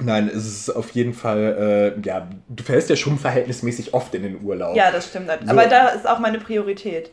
Nein, 0.00 0.28
es 0.28 0.44
ist 0.44 0.70
auf 0.70 0.90
jeden 0.90 1.14
Fall, 1.14 1.94
äh, 1.96 2.06
ja, 2.06 2.28
du 2.48 2.64
fällst 2.64 2.90
ja 2.90 2.96
schon 2.96 3.16
verhältnismäßig 3.16 3.94
oft 3.94 4.12
in 4.14 4.24
den 4.24 4.42
Urlaub. 4.42 4.74
Ja, 4.76 4.90
das 4.90 5.08
stimmt. 5.08 5.28
So. 5.28 5.50
Aber 5.50 5.66
da 5.66 5.88
ist 5.90 6.08
auch 6.08 6.18
meine 6.18 6.38
Priorität. 6.40 7.10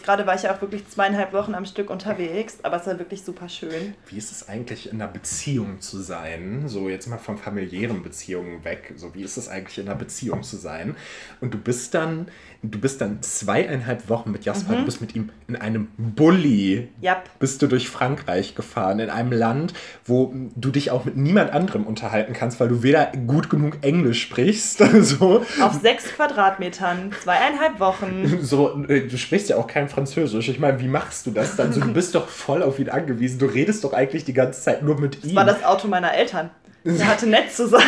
Gerade 0.00 0.26
war 0.26 0.34
ich 0.34 0.42
ja 0.42 0.54
auch 0.54 0.60
wirklich 0.60 0.88
zweieinhalb 0.88 1.32
Wochen 1.32 1.54
am 1.54 1.66
Stück 1.66 1.90
unterwegs, 1.90 2.58
aber 2.62 2.76
es 2.76 2.86
war 2.86 2.98
wirklich 2.98 3.22
super 3.22 3.48
schön. 3.48 3.94
Wie 4.06 4.16
ist 4.16 4.32
es 4.32 4.48
eigentlich 4.48 4.90
in 4.90 5.00
einer 5.00 5.10
Beziehung 5.10 5.80
zu 5.80 6.00
sein? 6.00 6.68
So 6.68 6.88
jetzt 6.88 7.08
mal 7.08 7.18
von 7.18 7.36
familiären 7.36 8.02
Beziehungen 8.02 8.64
weg. 8.64 8.94
So 8.96 9.14
wie 9.14 9.22
ist 9.22 9.36
es 9.36 9.48
eigentlich 9.48 9.78
in 9.78 9.88
einer 9.88 9.98
Beziehung 9.98 10.42
zu 10.42 10.56
sein? 10.56 10.96
Und 11.40 11.52
du 11.54 11.58
bist 11.58 11.94
dann 11.94 12.28
du 12.62 12.78
bist 12.78 13.00
dann 13.00 13.20
zweieinhalb 13.22 14.08
Wochen 14.08 14.30
mit 14.30 14.44
Jasper, 14.44 14.74
mhm. 14.74 14.78
du 14.78 14.84
bist 14.84 15.00
mit 15.00 15.16
ihm 15.16 15.30
in 15.48 15.56
einem 15.56 15.88
Bulli, 15.96 16.88
yep. 17.02 17.24
bist 17.40 17.60
du 17.60 17.66
durch 17.66 17.88
Frankreich 17.88 18.54
gefahren, 18.54 19.00
in 19.00 19.10
einem 19.10 19.32
Land, 19.32 19.74
wo 20.04 20.32
du 20.54 20.70
dich 20.70 20.92
auch 20.92 21.04
mit 21.04 21.16
niemand 21.16 21.52
anderem 21.52 21.84
unterhalten 21.84 22.32
kannst, 22.32 22.60
weil 22.60 22.68
du 22.68 22.82
weder 22.84 23.10
gut 23.26 23.50
genug 23.50 23.78
Englisch 23.82 24.22
sprichst. 24.22 24.78
so. 25.00 25.44
Auf 25.60 25.80
sechs 25.82 26.04
Quadratmetern, 26.14 27.12
zweieinhalb 27.22 27.80
Wochen. 27.80 28.40
So, 28.52 28.84
äh, 28.88 29.06
du 29.06 29.16
sprichst 29.16 29.48
ja 29.48 29.56
auch 29.56 29.66
kein 29.66 29.88
Französisch. 29.88 30.48
Ich 30.48 30.58
meine, 30.58 30.80
wie 30.80 30.88
machst 30.88 31.26
du 31.26 31.30
das 31.30 31.56
dann? 31.56 31.72
So, 31.72 31.80
du 31.80 31.92
bist 31.92 32.14
doch 32.14 32.28
voll 32.28 32.62
auf 32.62 32.78
ihn 32.78 32.88
angewiesen. 32.88 33.38
Du 33.38 33.46
redest 33.46 33.84
doch 33.84 33.92
eigentlich 33.92 34.24
die 34.24 34.32
ganze 34.32 34.60
Zeit 34.60 34.82
nur 34.82 35.00
mit 35.00 35.16
das 35.16 35.24
ihm. 35.24 35.36
Das 35.36 35.46
war 35.46 35.52
das 35.52 35.64
Auto 35.64 35.88
meiner 35.88 36.12
Eltern. 36.12 36.50
Der 36.84 37.06
hatte 37.06 37.26
nett 37.26 37.52
zu 37.52 37.68
sein. 37.68 37.80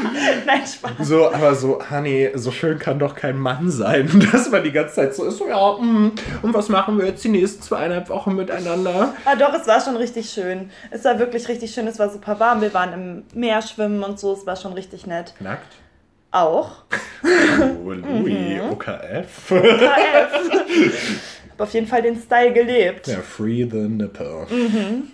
Nein, 0.46 0.62
Spaß. 0.66 0.92
So, 1.06 1.32
aber 1.32 1.54
so, 1.54 1.78
Honey, 1.90 2.30
so 2.34 2.50
schön 2.50 2.78
kann 2.78 2.98
doch 2.98 3.14
kein 3.14 3.38
Mann 3.38 3.70
sein, 3.70 4.08
dass 4.32 4.50
man 4.50 4.64
die 4.64 4.72
ganze 4.72 4.94
Zeit 4.94 5.14
so 5.14 5.24
ist, 5.24 5.38
so, 5.38 5.48
ja, 5.48 5.72
mm, 5.72 6.12
und 6.42 6.54
was 6.54 6.68
machen 6.68 6.98
wir 6.98 7.06
jetzt 7.06 7.24
die 7.24 7.28
nächsten 7.28 7.62
zweieinhalb 7.62 8.08
Wochen 8.08 8.34
miteinander? 8.34 9.14
Ah, 9.24 9.36
doch, 9.36 9.54
es 9.54 9.66
war 9.66 9.80
schon 9.80 9.96
richtig 9.96 10.30
schön. 10.30 10.70
Es 10.90 11.04
war 11.04 11.18
wirklich 11.18 11.48
richtig 11.48 11.72
schön, 11.72 11.86
es 11.86 11.98
war 11.98 12.10
super 12.10 12.38
warm, 12.40 12.60
wir 12.60 12.72
waren 12.74 12.92
im 12.92 13.24
Meer 13.38 13.62
schwimmen 13.62 14.02
und 14.02 14.18
so, 14.18 14.32
es 14.32 14.46
war 14.46 14.56
schon 14.56 14.72
richtig 14.72 15.06
nett. 15.06 15.34
Nackt? 15.40 15.76
Auch. 16.30 16.70
Oh, 17.22 17.90
Louis, 17.92 18.62
mhm. 18.62 18.70
OKF. 18.72 19.50
OKF. 19.50 20.50
Hab 21.52 21.60
auf 21.60 21.74
jeden 21.74 21.86
Fall 21.86 22.00
den 22.02 22.16
Style 22.16 22.52
gelebt. 22.52 23.06
Ja, 23.06 23.18
free 23.18 23.68
the 23.70 23.88
nipple. 23.88 24.46
Mhm. 24.50 25.12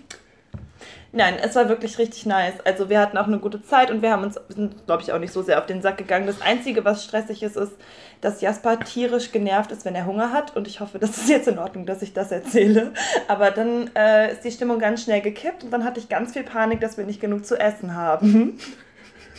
Nein, 1.11 1.37
es 1.43 1.55
war 1.57 1.71
wirklich 1.71 1.99
richtig 1.99 2.27
nice. 2.27 2.61
Also 2.65 2.91
wir 2.91 3.01
hatten 3.01 3.17
auch 3.17 3.27
eine 3.27 3.39
gute 3.39 3.65
Zeit 3.65 3.91
und 3.91 4.03
wir 4.03 4.13
haben 4.13 4.25
uns, 4.25 4.39
sind, 4.49 4.85
glaube 4.85 5.03
ich, 5.03 5.13
auch 5.13 5.19
nicht 5.19 5.33
so 5.33 5.41
sehr 5.43 5.59
auf 5.59 5.65
den 5.65 5.81
Sack 5.81 5.97
gegangen. 5.97 6.27
Das 6.27 6.43
Einzige, 6.43 6.85
was 6.85 7.03
stressig 7.03 7.43
ist, 7.43 7.57
ist, 7.57 7.73
dass 8.21 8.43
Jasper 8.43 8.79
tierisch 8.81 9.33
genervt 9.33 9.73
ist, 9.73 9.87
wenn 9.87 9.95
er 9.95 10.05
Hunger 10.05 10.33
hat. 10.33 10.55
Und 10.55 10.69
ich 10.69 10.81
hoffe, 10.81 10.99
das 10.99 11.17
ist 11.17 11.31
jetzt 11.31 11.49
in 11.49 11.59
Ordnung, 11.59 11.87
dass 11.87 12.03
ich 12.03 12.13
das 12.13 12.31
erzähle. 12.31 12.93
Aber 13.27 13.51
dann 13.51 13.91
äh, 13.97 14.33
ist 14.33 14.45
die 14.45 14.51
Stimmung 14.51 14.81
ganz 14.81 15.03
schnell 15.03 15.23
gekippt 15.23 15.65
und 15.65 15.71
dann 15.71 15.85
hatte 15.85 15.99
ich 15.99 16.11
ganz 16.11 16.35
viel 16.35 16.43
Panik, 16.45 16.81
dass 16.81 16.99
wir 16.99 17.05
nicht 17.05 17.23
genug 17.23 17.47
zu 17.47 17.59
essen 17.59 17.95
haben. 17.95 18.59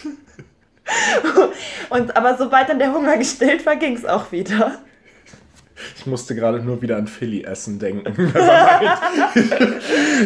und 1.92 2.18
aber 2.18 2.36
sobald 2.36 2.70
dann 2.70 2.80
der 2.80 2.94
Hunger 2.94 3.16
gestillt 3.18 3.64
war, 3.68 3.76
ging 3.76 3.96
es 3.96 4.06
auch 4.06 4.32
wieder. 4.32 4.80
Ich 5.98 6.06
musste 6.06 6.36
gerade 6.36 6.60
nur 6.60 6.82
wieder 6.82 6.98
an 6.98 7.08
Philly-Essen 7.08 7.80
denken. 7.80 8.14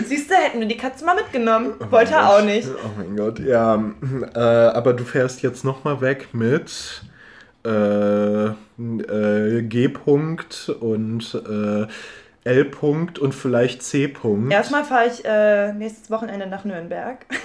Siehst 0.06 0.30
du, 0.30 0.36
hätten 0.36 0.60
wir 0.60 0.68
die 0.68 0.78
Katze 0.78 1.06
mal 1.06 1.16
mitgenommen. 1.16 1.74
Oh 1.80 1.92
Wollte 1.92 2.14
er 2.14 2.30
auch 2.30 2.44
nicht. 2.44 2.68
Oh 2.68 2.90
mein 2.98 3.16
Gott, 3.16 3.40
ja. 3.40 3.84
Äh, 4.36 4.40
aber 4.40 4.94
du 4.94 5.04
fährst 5.04 5.42
jetzt 5.42 5.64
nochmal 5.64 6.02
weg 6.02 6.30
mit 6.34 7.04
äh, 7.66 8.46
äh, 8.46 8.54
G. 9.64 9.88
-Punkt 9.88 10.70
und 10.70 11.36
äh, 11.36 11.88
L. 12.46 12.64
-Punkt 12.64 13.20
und 13.20 13.34
vielleicht 13.34 13.84
C. 13.84 14.06
-Punkt. 14.08 14.52
Erstmal 14.52 14.84
fahre 14.84 15.08
ich 15.08 15.24
äh, 15.24 15.72
nächstes 15.74 16.12
Wochenende 16.12 16.48
nach 16.48 16.66
Nürnberg. 16.66 17.26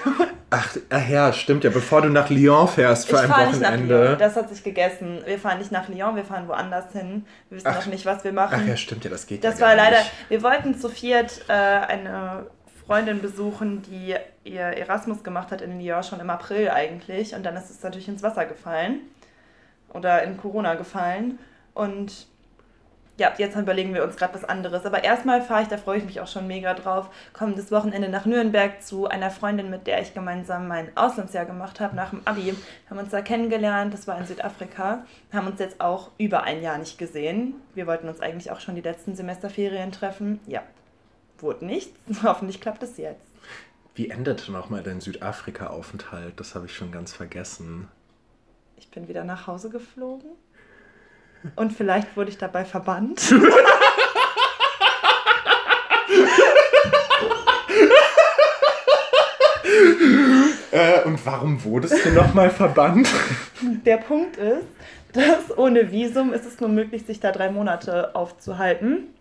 Ach, 0.50 0.76
ach 0.88 1.08
ja, 1.08 1.32
stimmt 1.34 1.64
ja. 1.64 1.70
Bevor 1.70 2.00
du 2.00 2.08
nach 2.08 2.30
Lyon 2.30 2.68
fährst 2.68 3.08
für 3.08 3.16
ich 3.16 3.22
ein 3.22 3.30
Wochenende. 3.30 4.16
Das 4.18 4.34
hat 4.34 4.48
sich 4.48 4.64
gegessen. 4.64 5.20
Wir 5.26 5.38
fahren 5.38 5.58
nicht 5.58 5.72
nach 5.72 5.90
Lyon, 5.90 6.16
wir 6.16 6.24
fahren 6.24 6.48
woanders 6.48 6.90
hin. 6.92 7.26
Wir 7.50 7.58
wissen 7.58 7.68
ach, 7.68 7.76
noch 7.76 7.86
nicht, 7.92 8.06
was 8.06 8.24
wir 8.24 8.32
machen. 8.32 8.60
Ach 8.62 8.66
ja, 8.66 8.76
stimmt 8.76 9.04
ja, 9.04 9.10
das 9.10 9.26
geht 9.26 9.44
Das 9.44 9.60
ja 9.60 9.66
war 9.66 9.76
leider. 9.76 9.98
Nicht. 9.98 10.12
Wir 10.30 10.42
wollten 10.42 10.74
zu 10.74 10.88
viert 10.88 11.42
äh, 11.48 11.52
eine 11.52 12.46
Freundin 12.86 13.20
besuchen, 13.20 13.82
die 13.82 14.14
ihr 14.44 14.62
Erasmus 14.62 15.22
gemacht 15.22 15.50
hat 15.50 15.60
in 15.60 15.78
Lyon 15.78 16.02
schon 16.02 16.20
im 16.20 16.30
April 16.30 16.70
eigentlich. 16.70 17.34
Und 17.34 17.44
dann 17.44 17.54
ist 17.54 17.68
es 17.68 17.82
natürlich 17.82 18.08
ins 18.08 18.22
Wasser 18.22 18.46
gefallen. 18.46 19.00
Oder 19.92 20.22
in 20.22 20.38
Corona 20.38 20.76
gefallen. 20.76 21.38
Und 21.74 22.26
ja, 23.18 23.32
jetzt 23.36 23.56
überlegen 23.56 23.94
wir 23.94 24.04
uns 24.04 24.16
gerade 24.16 24.34
was 24.34 24.44
anderes. 24.44 24.86
Aber 24.86 25.02
erstmal 25.02 25.42
fahre 25.42 25.62
ich, 25.62 25.68
da 25.68 25.76
freue 25.76 25.98
ich 25.98 26.04
mich 26.04 26.20
auch 26.20 26.28
schon 26.28 26.46
mega 26.46 26.72
drauf, 26.74 27.10
kommendes 27.32 27.72
Wochenende 27.72 28.08
nach 28.08 28.26
Nürnberg 28.26 28.80
zu 28.80 29.08
einer 29.08 29.30
Freundin, 29.30 29.70
mit 29.70 29.86
der 29.88 30.00
ich 30.00 30.14
gemeinsam 30.14 30.68
mein 30.68 30.96
Auslandsjahr 30.96 31.44
gemacht 31.44 31.80
habe 31.80 31.96
nach 31.96 32.10
dem 32.10 32.22
Abi. 32.24 32.54
Haben 32.88 32.98
uns 32.98 33.10
da 33.10 33.20
kennengelernt, 33.20 33.92
das 33.92 34.06
war 34.06 34.16
in 34.18 34.26
Südafrika, 34.26 35.04
haben 35.32 35.48
uns 35.48 35.58
jetzt 35.58 35.80
auch 35.80 36.10
über 36.16 36.44
ein 36.44 36.62
Jahr 36.62 36.78
nicht 36.78 36.96
gesehen. 36.96 37.56
Wir 37.74 37.88
wollten 37.88 38.08
uns 38.08 38.20
eigentlich 38.20 38.52
auch 38.52 38.60
schon 38.60 38.76
die 38.76 38.82
letzten 38.82 39.16
Semesterferien 39.16 39.90
treffen. 39.90 40.38
Ja, 40.46 40.62
wurde 41.38 41.66
nichts. 41.66 41.98
Hoffentlich 42.22 42.60
klappt 42.60 42.84
es 42.84 42.96
jetzt. 42.98 43.26
Wie 43.96 44.10
endete 44.10 44.52
nochmal 44.52 44.84
dein 44.84 45.00
Südafrika-Aufenthalt? 45.00 46.38
Das 46.38 46.54
habe 46.54 46.66
ich 46.66 46.74
schon 46.76 46.92
ganz 46.92 47.12
vergessen. 47.12 47.88
Ich 48.76 48.92
bin 48.92 49.08
wieder 49.08 49.24
nach 49.24 49.48
Hause 49.48 49.70
geflogen. 49.70 50.30
Und 51.56 51.72
vielleicht 51.72 52.16
wurde 52.16 52.30
ich 52.30 52.38
dabei 52.38 52.64
verbannt. 52.64 53.32
äh, 60.72 61.02
und 61.04 61.24
warum 61.24 61.62
wurdest 61.64 62.04
du 62.04 62.10
nochmal 62.10 62.50
verbannt? 62.50 63.08
Der 63.84 63.98
Punkt 63.98 64.36
ist, 64.36 64.66
dass 65.12 65.56
ohne 65.56 65.90
Visum 65.90 66.32
ist 66.32 66.46
es 66.46 66.60
nur 66.60 66.68
möglich, 66.68 67.04
sich 67.06 67.20
da 67.20 67.32
drei 67.32 67.50
Monate 67.50 68.14
aufzuhalten. 68.14 69.14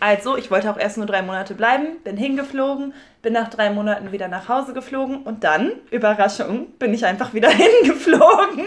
Also, 0.00 0.36
ich 0.36 0.50
wollte 0.50 0.70
auch 0.70 0.78
erst 0.78 0.96
nur 0.96 1.06
drei 1.06 1.22
Monate 1.22 1.54
bleiben, 1.54 1.98
bin 2.02 2.16
hingeflogen, 2.16 2.94
bin 3.22 3.32
nach 3.32 3.48
drei 3.48 3.70
Monaten 3.70 4.12
wieder 4.12 4.28
nach 4.28 4.48
Hause 4.48 4.74
geflogen 4.74 5.22
und 5.22 5.44
dann, 5.44 5.72
Überraschung, 5.90 6.72
bin 6.78 6.92
ich 6.94 7.04
einfach 7.06 7.32
wieder 7.34 7.50
hingeflogen. 7.50 8.66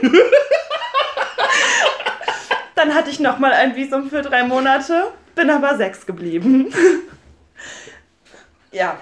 Dann 2.87 2.95
hatte 2.95 3.09
ich 3.09 3.19
nochmal 3.19 3.51
ein 3.51 3.75
Visum 3.75 4.09
für 4.09 4.21
drei 4.21 4.43
Monate, 4.43 5.09
bin 5.35 5.49
aber 5.49 5.75
sechs 5.75 6.05
geblieben. 6.05 6.73
ja. 8.71 8.97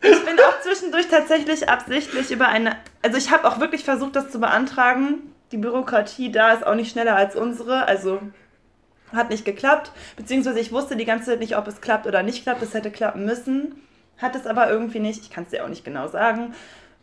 Ich 0.00 0.24
bin 0.24 0.40
auch 0.40 0.60
zwischendurch 0.62 1.08
tatsächlich 1.08 1.68
absichtlich 1.68 2.30
über 2.30 2.48
eine. 2.48 2.74
Also, 3.02 3.18
ich 3.18 3.30
habe 3.30 3.46
auch 3.46 3.60
wirklich 3.60 3.84
versucht, 3.84 4.16
das 4.16 4.30
zu 4.30 4.40
beantragen. 4.40 5.34
Die 5.52 5.58
Bürokratie 5.58 6.32
da 6.32 6.52
ist 6.52 6.66
auch 6.66 6.74
nicht 6.74 6.90
schneller 6.90 7.14
als 7.14 7.36
unsere. 7.36 7.86
Also, 7.86 8.18
hat 9.12 9.28
nicht 9.28 9.44
geklappt. 9.44 9.92
Beziehungsweise, 10.16 10.60
ich 10.60 10.72
wusste 10.72 10.96
die 10.96 11.04
ganze 11.04 11.26
Zeit 11.26 11.40
nicht, 11.40 11.58
ob 11.58 11.68
es 11.68 11.82
klappt 11.82 12.06
oder 12.06 12.22
nicht 12.22 12.44
klappt. 12.44 12.62
Es 12.62 12.72
hätte 12.72 12.90
klappen 12.90 13.26
müssen. 13.26 13.74
Hat 14.16 14.34
es 14.36 14.46
aber 14.46 14.70
irgendwie 14.70 15.00
nicht. 15.00 15.20
Ich 15.20 15.30
kann 15.30 15.44
es 15.44 15.50
dir 15.50 15.64
auch 15.64 15.68
nicht 15.68 15.84
genau 15.84 16.08
sagen. 16.08 16.54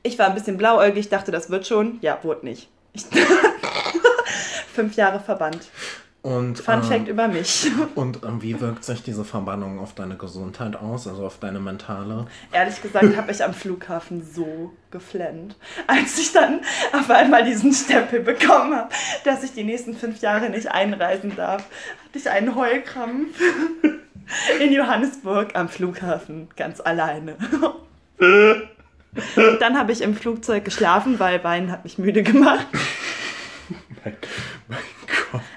Ich 0.01 0.17
war 0.17 0.25
ein 0.25 0.33
bisschen 0.33 0.57
blauäugig, 0.57 1.09
dachte, 1.09 1.31
das 1.31 1.51
wird 1.51 1.67
schon. 1.67 1.99
Ja, 2.01 2.17
wurde 2.23 2.47
nicht. 2.47 2.67
Ich 2.93 3.05
fünf 4.79 4.95
Jahre 4.95 5.19
verbannt. 5.19 5.67
Und, 6.21 6.59
Fun 6.59 6.75
ähm, 6.75 6.83
Fact 6.83 7.07
über 7.07 7.27
mich. 7.27 7.69
Und 7.95 8.23
ähm, 8.23 8.41
wie 8.41 8.59
wirkt 8.59 8.83
sich 8.83 9.03
diese 9.03 9.25
Verbannung 9.25 9.79
auf 9.79 9.93
deine 9.93 10.15
Gesundheit 10.15 10.75
aus, 10.75 11.07
also 11.07 11.25
auf 11.25 11.37
deine 11.39 11.59
mentale? 11.59 12.27
Ehrlich 12.51 12.81
gesagt 12.81 13.15
habe 13.17 13.31
ich 13.31 13.43
am 13.43 13.53
Flughafen 13.53 14.21
so 14.21 14.73
geflennt, 14.91 15.57
als 15.87 16.17
ich 16.17 16.31
dann 16.31 16.61
auf 16.93 17.09
einmal 17.09 17.43
diesen 17.45 17.73
Stempel 17.73 18.21
bekommen 18.21 18.75
habe, 18.75 18.89
dass 19.25 19.43
ich 19.43 19.53
die 19.53 19.63
nächsten 19.63 19.95
fünf 19.95 20.21
Jahre 20.21 20.49
nicht 20.49 20.71
einreisen 20.71 21.35
darf. 21.35 21.63
Hatte 22.05 22.17
ich 22.17 22.29
einen 22.29 22.55
Heulkrampf 22.55 23.39
in 24.61 24.73
Johannesburg 24.73 25.55
am 25.55 25.67
Flughafen, 25.67 26.49
ganz 26.55 26.81
alleine. 26.81 27.35
Und 28.19 28.67
dann 29.61 29.77
habe 29.77 29.91
ich 29.91 30.01
im 30.01 30.15
Flugzeug 30.15 30.63
geschlafen, 30.65 31.19
weil 31.19 31.43
Wein 31.43 31.71
hat 31.71 31.83
mich 31.85 31.97
müde 31.97 32.23
gemacht. 32.23 32.67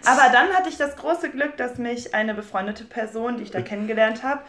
Aber 0.05 0.33
dann 0.33 0.53
hatte 0.53 0.69
ich 0.69 0.77
das 0.77 0.97
große 0.97 1.31
Glück, 1.31 1.57
dass 1.57 1.79
mich 1.79 2.15
eine 2.15 2.35
befreundete 2.35 2.85
Person, 2.85 3.37
die 3.37 3.45
ich 3.45 3.51
da 3.51 3.61
kennengelernt 3.61 4.23
habe, 4.23 4.43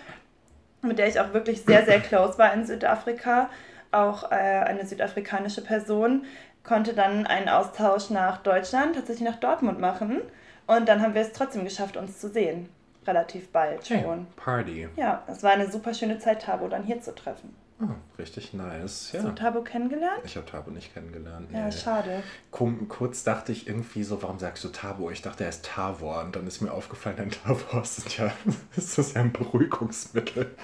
mit 0.82 1.00
der 1.00 1.08
ich 1.08 1.20
auch 1.20 1.34
wirklich 1.34 1.64
sehr, 1.64 1.86
sehr 1.86 2.00
close 2.00 2.38
war 2.38 2.54
in 2.54 2.66
Südafrika, 2.66 3.50
auch 3.92 4.32
äh, 4.32 4.36
eine 4.36 4.86
südafrikanische 4.86 5.64
Person, 5.64 6.26
konnte 6.64 6.94
dann 6.94 7.28
einen 7.28 7.50
Austausch 7.50 8.10
nach 8.10 8.38
Deutschland, 8.38 8.96
tatsächlich 8.96 9.28
nach 9.30 9.40
Dortmund 9.40 9.80
machen. 9.80 10.22
Und 10.66 10.88
dann 10.88 11.02
haben 11.02 11.14
wir 11.14 11.22
es 11.22 11.34
trotzdem 11.34 11.66
geschafft, 11.66 11.98
uns 11.98 12.20
zu 12.20 12.30
sehen. 12.30 12.70
Relativ 13.06 13.52
bald 13.52 13.86
schon. 13.86 13.98
Hey, 13.98 14.26
Party. 14.38 14.88
Ja, 14.96 15.24
es 15.28 15.44
war 15.44 15.52
eine 15.52 15.70
super 15.70 15.94
schöne 15.94 16.20
Zeit, 16.20 16.42
Tabo 16.42 16.70
dann 16.70 16.84
hier 16.84 17.02
zu 17.02 17.14
treffen. 17.14 17.54
Oh, 17.82 17.86
richtig 18.20 18.54
nice. 18.54 19.12
Ja. 19.12 19.20
Hast 19.20 19.30
du 19.30 19.36
Tabo 19.36 19.62
kennengelernt? 19.62 20.22
Ich 20.24 20.38
habe 20.38 20.46
Tabo 20.46 20.72
nicht 20.72 20.94
kennengelernt. 20.94 21.50
Ja, 21.52 21.66
nee. 21.66 21.72
schade. 21.72 22.24
Kurz 22.52 23.24
dachte 23.24 23.52
ich 23.52 23.68
irgendwie 23.68 24.04
so, 24.04 24.22
warum 24.22 24.40
sagst 24.40 24.64
du 24.64 24.70
Tabo? 24.70 25.12
Ich 25.12 25.22
dachte, 25.22 25.44
er 25.44 25.50
ist 25.50 25.66
Tavor. 25.66 26.24
Und 26.24 26.36
dann 26.36 26.48
ist 26.48 26.62
mir 26.62 26.72
aufgefallen, 26.72 27.18
ein 27.20 27.32
Tavor 27.32 27.82
ist 27.84 28.18
ja, 28.18 28.32
ist 28.76 28.98
das 28.98 29.14
ja 29.14 29.22
ein 29.22 29.32
Beruhigungsmittel. 29.32 30.52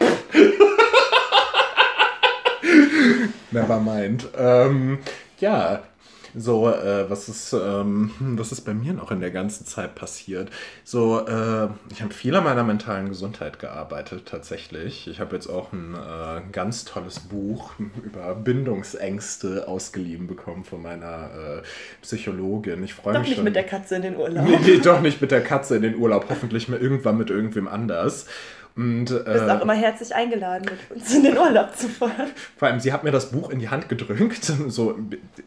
Never 3.52 3.80
mind. 3.80 4.28
Ähm, 4.38 5.00
ja, 5.40 5.82
so, 6.36 6.70
äh, 6.70 7.10
was 7.10 7.30
ist, 7.30 7.54
ähm, 7.54 8.12
was 8.20 8.52
ist 8.52 8.62
bei 8.62 8.74
mir 8.74 8.94
noch 8.94 9.12
in 9.12 9.20
der 9.20 9.32
ganzen 9.32 9.66
Zeit 9.66 9.96
passiert? 9.96 10.50
So, 10.84 11.26
äh, 11.26 11.68
ich 11.92 12.02
habe 12.02 12.14
viel 12.14 12.36
an 12.36 12.44
meiner 12.44 12.64
mentalen 12.64 13.10
Gesundheit 13.10 13.60
gearbeitet, 13.60 14.28
tatsächlich. 14.28 15.08
Ich 15.08 15.20
habe 15.20 15.36
jetzt 15.36 15.48
auch 15.48 15.74
ein 15.74 15.96
äh, 15.96 16.42
ganz 16.52 16.86
tolles 16.86 17.20
Buch 17.20 17.72
über 18.04 18.36
Bindungsängste 18.36 19.68
ausgeliehen 19.68 20.28
bekommen 20.28 20.64
von 20.64 20.82
meiner 20.82 21.60
äh, 21.60 21.62
Psychologin. 22.02 22.84
Ich 22.84 22.94
freue 22.94 23.20
mich 23.20 23.30
nicht 23.30 23.36
schon. 23.36 23.44
mit 23.44 23.56
der 23.56 23.66
Katze 23.66 23.96
in 23.96 24.02
den 24.02 24.18
Urlaub. 24.18 24.46
Nee, 24.46 24.60
nee, 24.64 24.78
doch 24.78 25.02
nicht 25.02 25.22
mit 25.22 25.32
der 25.32 25.44
Katze 25.44 25.76
in 25.78 25.82
den 25.82 25.96
Urlaub. 25.96 26.26
Hoffentlich 26.30 26.70
mal 26.70 26.80
irgendwann 26.80 27.18
mit 27.18 27.30
irgendwem 27.30 27.68
anders. 27.68 28.26
Und, 28.76 29.12
äh, 29.12 29.24
bist 29.26 29.50
auch 29.50 29.62
immer 29.62 29.74
herzlich 29.74 30.16
eingeladen, 30.16 30.66
mit 30.70 31.02
uns 31.02 31.14
in 31.14 31.24
den 31.24 31.38
Urlaub 31.38 31.76
zu 31.76 31.90
fahren. 31.90 32.30
Vor 32.56 32.68
allem, 32.68 32.80
sie 32.80 32.94
hat 32.94 33.04
mir 33.04 33.12
das 33.12 33.32
Buch 33.32 33.50
in 33.50 33.60
die 33.60 33.70
Hand 33.70 33.90
gedrückt. 33.90 34.54
So, 34.70 34.96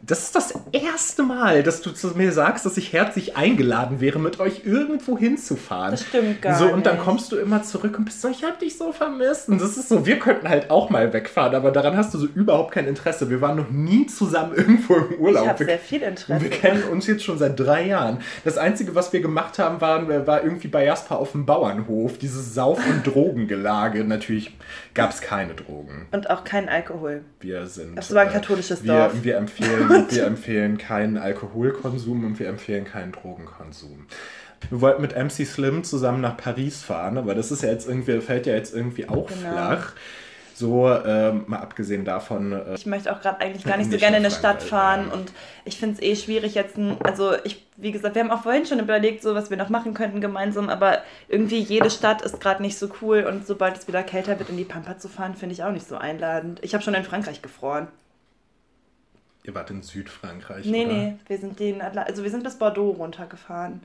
das 0.03 0.25
ist 0.25 0.35
das 0.35 0.55
erste 0.73 1.23
Mal, 1.23 1.63
dass 1.63 1.81
du 1.81 1.93
zu 1.93 2.09
mir 2.09 2.33
sagst, 2.33 2.67
dass 2.67 2.77
ich 2.77 2.93
herzlich 2.93 3.37
eingeladen 3.37 4.01
wäre, 4.01 4.19
mit 4.19 4.41
euch 4.41 4.63
irgendwo 4.65 5.17
hinzufahren. 5.17 5.93
Das 5.93 6.03
stimmt 6.03 6.43
gar 6.43 6.59
so, 6.59 6.65
nicht. 6.65 6.75
Und 6.75 6.87
dann 6.87 6.99
kommst 6.99 7.31
du 7.31 7.37
immer 7.37 7.63
zurück 7.63 7.99
und 7.99 8.07
bist 8.07 8.21
so, 8.21 8.29
ich 8.29 8.43
hab 8.43 8.59
dich 8.59 8.77
so 8.77 8.93
vermisst. 8.93 9.49
Und 9.49 9.61
das 9.61 9.77
ist 9.77 9.89
so, 9.89 10.05
wir 10.07 10.19
könnten 10.19 10.49
halt 10.49 10.71
auch 10.71 10.91
mal 10.91 11.13
wegfahren, 11.13 11.55
aber 11.55 11.71
daran 11.71 11.97
hast 11.97 12.13
du 12.15 12.19
so 12.19 12.27
überhaupt 12.27 12.73
kein 12.73 12.89
Interesse. 12.89 13.31
Wir 13.31 13.41
waren 13.41 13.57
noch 13.57 13.71
nie 13.71 14.07
zusammen 14.07 14.55
irgendwo 14.57 14.97
im 14.97 15.15
Urlaub. 15.21 15.45
Ich 15.45 15.49
habe 15.49 15.65
sehr 15.65 15.79
viel 15.79 16.03
Interesse. 16.03 16.43
Wir 16.43 16.51
kennen 16.51 16.83
uns 16.85 17.07
jetzt 17.07 17.23
schon 17.23 17.39
seit 17.39 17.59
drei 17.59 17.87
Jahren. 17.87 18.19
Das 18.45 18.59
Einzige, 18.59 18.95
was 18.95 19.13
wir 19.13 19.21
gemacht 19.21 19.59
haben, 19.59 19.81
war, 19.81 20.27
war 20.27 20.43
irgendwie 20.43 20.69
bei 20.69 20.85
Jasper 20.85 21.19
auf 21.19 21.33
dem 21.33 21.47
Bauernhof, 21.47 22.19
dieses 22.19 22.55
Sauf- 22.55 22.85
und. 22.85 23.12
Drogengelage. 23.13 24.05
Natürlich 24.05 24.57
gab 24.95 25.11
es 25.11 25.21
keine 25.21 25.55
Drogen. 25.55 26.07
Und 26.13 26.31
auch 26.31 26.45
kein 26.45 26.69
Alkohol. 26.69 27.23
Wir 27.41 27.67
sind. 27.67 27.97
Das 27.97 28.15
war 28.15 28.23
ein 28.23 28.29
äh, 28.29 28.33
katholisches 28.33 28.83
äh, 28.83 28.87
Dorf. 28.87 29.15
Wir, 29.15 29.25
wir, 29.25 29.37
empfehlen, 29.37 30.07
wir 30.11 30.25
empfehlen 30.25 30.79
keinen 30.79 31.19
Alkoholkonsum 31.19 32.25
und 32.25 32.39
wir 32.39 32.49
empfehlen 32.49 32.85
keinen 32.85 33.13
Drogenkonsum. 33.13 34.07
Wir 34.71 34.81
wollten 34.81 35.03
mit 35.03 35.17
MC 35.17 35.47
Slim 35.47 35.85
zusammen 35.85 36.21
nach 36.21 36.37
Paris 36.37 36.83
fahren, 36.83 37.19
aber 37.19 37.35
das 37.35 37.51
ist 37.51 37.63
ja 37.63 37.71
jetzt 37.71 37.89
irgendwie, 37.89 38.21
fällt 38.21 38.47
ja 38.47 38.55
jetzt 38.55 38.75
irgendwie 38.75 39.09
auch 39.09 39.29
genau. 39.29 39.53
flach. 39.53 39.93
So, 40.55 40.89
äh, 40.89 41.33
mal 41.33 41.59
abgesehen 41.59 42.05
davon. 42.05 42.53
Äh, 42.53 42.75
ich 42.75 42.87
möchte 42.87 43.15
auch 43.15 43.21
gerade 43.21 43.41
eigentlich 43.41 43.65
gar 43.65 43.77
nicht 43.77 43.91
so 43.91 43.99
gerne 43.99 44.17
in 44.17 44.25
eine 44.25 44.35
Stadt 44.35 44.63
fahren 44.63 45.07
ja. 45.09 45.15
und 45.15 45.33
ich 45.65 45.79
finde 45.79 45.97
es 45.97 46.03
eh 46.03 46.17
schwierig 46.17 46.55
jetzt, 46.55 46.77
ein, 46.77 46.97
also 47.03 47.35
ich, 47.45 47.65
wie 47.77 47.93
gesagt, 47.93 48.15
wir 48.15 48.23
haben 48.23 48.31
auch 48.31 48.43
vorhin 48.43 48.67
schon 48.67 48.79
überlegt, 48.79 49.23
so 49.23 49.35
was 49.35 49.51
wir 49.51 49.57
noch 49.57 49.69
machen 49.69 49.95
könnten 49.95 50.21
gemeinsam, 50.21 50.69
aber 50.69 50.99
irgendwie 51.29 51.59
jede 51.59 51.91
Stadt 51.91 52.23
ist 52.23 52.41
gerade 52.41 52.63
nicht 52.63 52.79
so 52.79 52.89
cool 53.01 53.25
und 53.25 53.47
sobald 53.47 53.77
es 53.79 53.89
wieder 53.89 54.03
kälter 54.03 54.39
wird, 54.39 54.51
in 54.51 54.57
die 54.57 54.65
Pampa 54.65 54.99
zu 54.99 55.09
fahren, 55.09 55.35
finde 55.35 55.55
ich 55.55 55.65
auch 55.65 55.73
nicht 55.73 55.87
so 55.87 55.97
einladend. 55.97 56.61
Ich 56.63 56.75
habe 56.75 56.85
schon 56.85 56.95
in 56.95 57.05
Frankreich 57.05 57.43
gefroren. 57.43 57.89
Ihr 59.45 59.55
wart 59.55 59.71
in 59.71 59.83
Südfrankreich, 59.83 60.67
Nee, 60.67 60.85
oder? 60.85 60.93
nee, 60.93 61.15
wir 61.27 61.39
sind 61.39 61.59
den 61.59 61.81
also 61.81 62.23
wir 62.23 62.31
sind 62.31 62.45
bis 62.45 62.57
Bordeaux 62.57 62.91
runtergefahren 62.91 63.81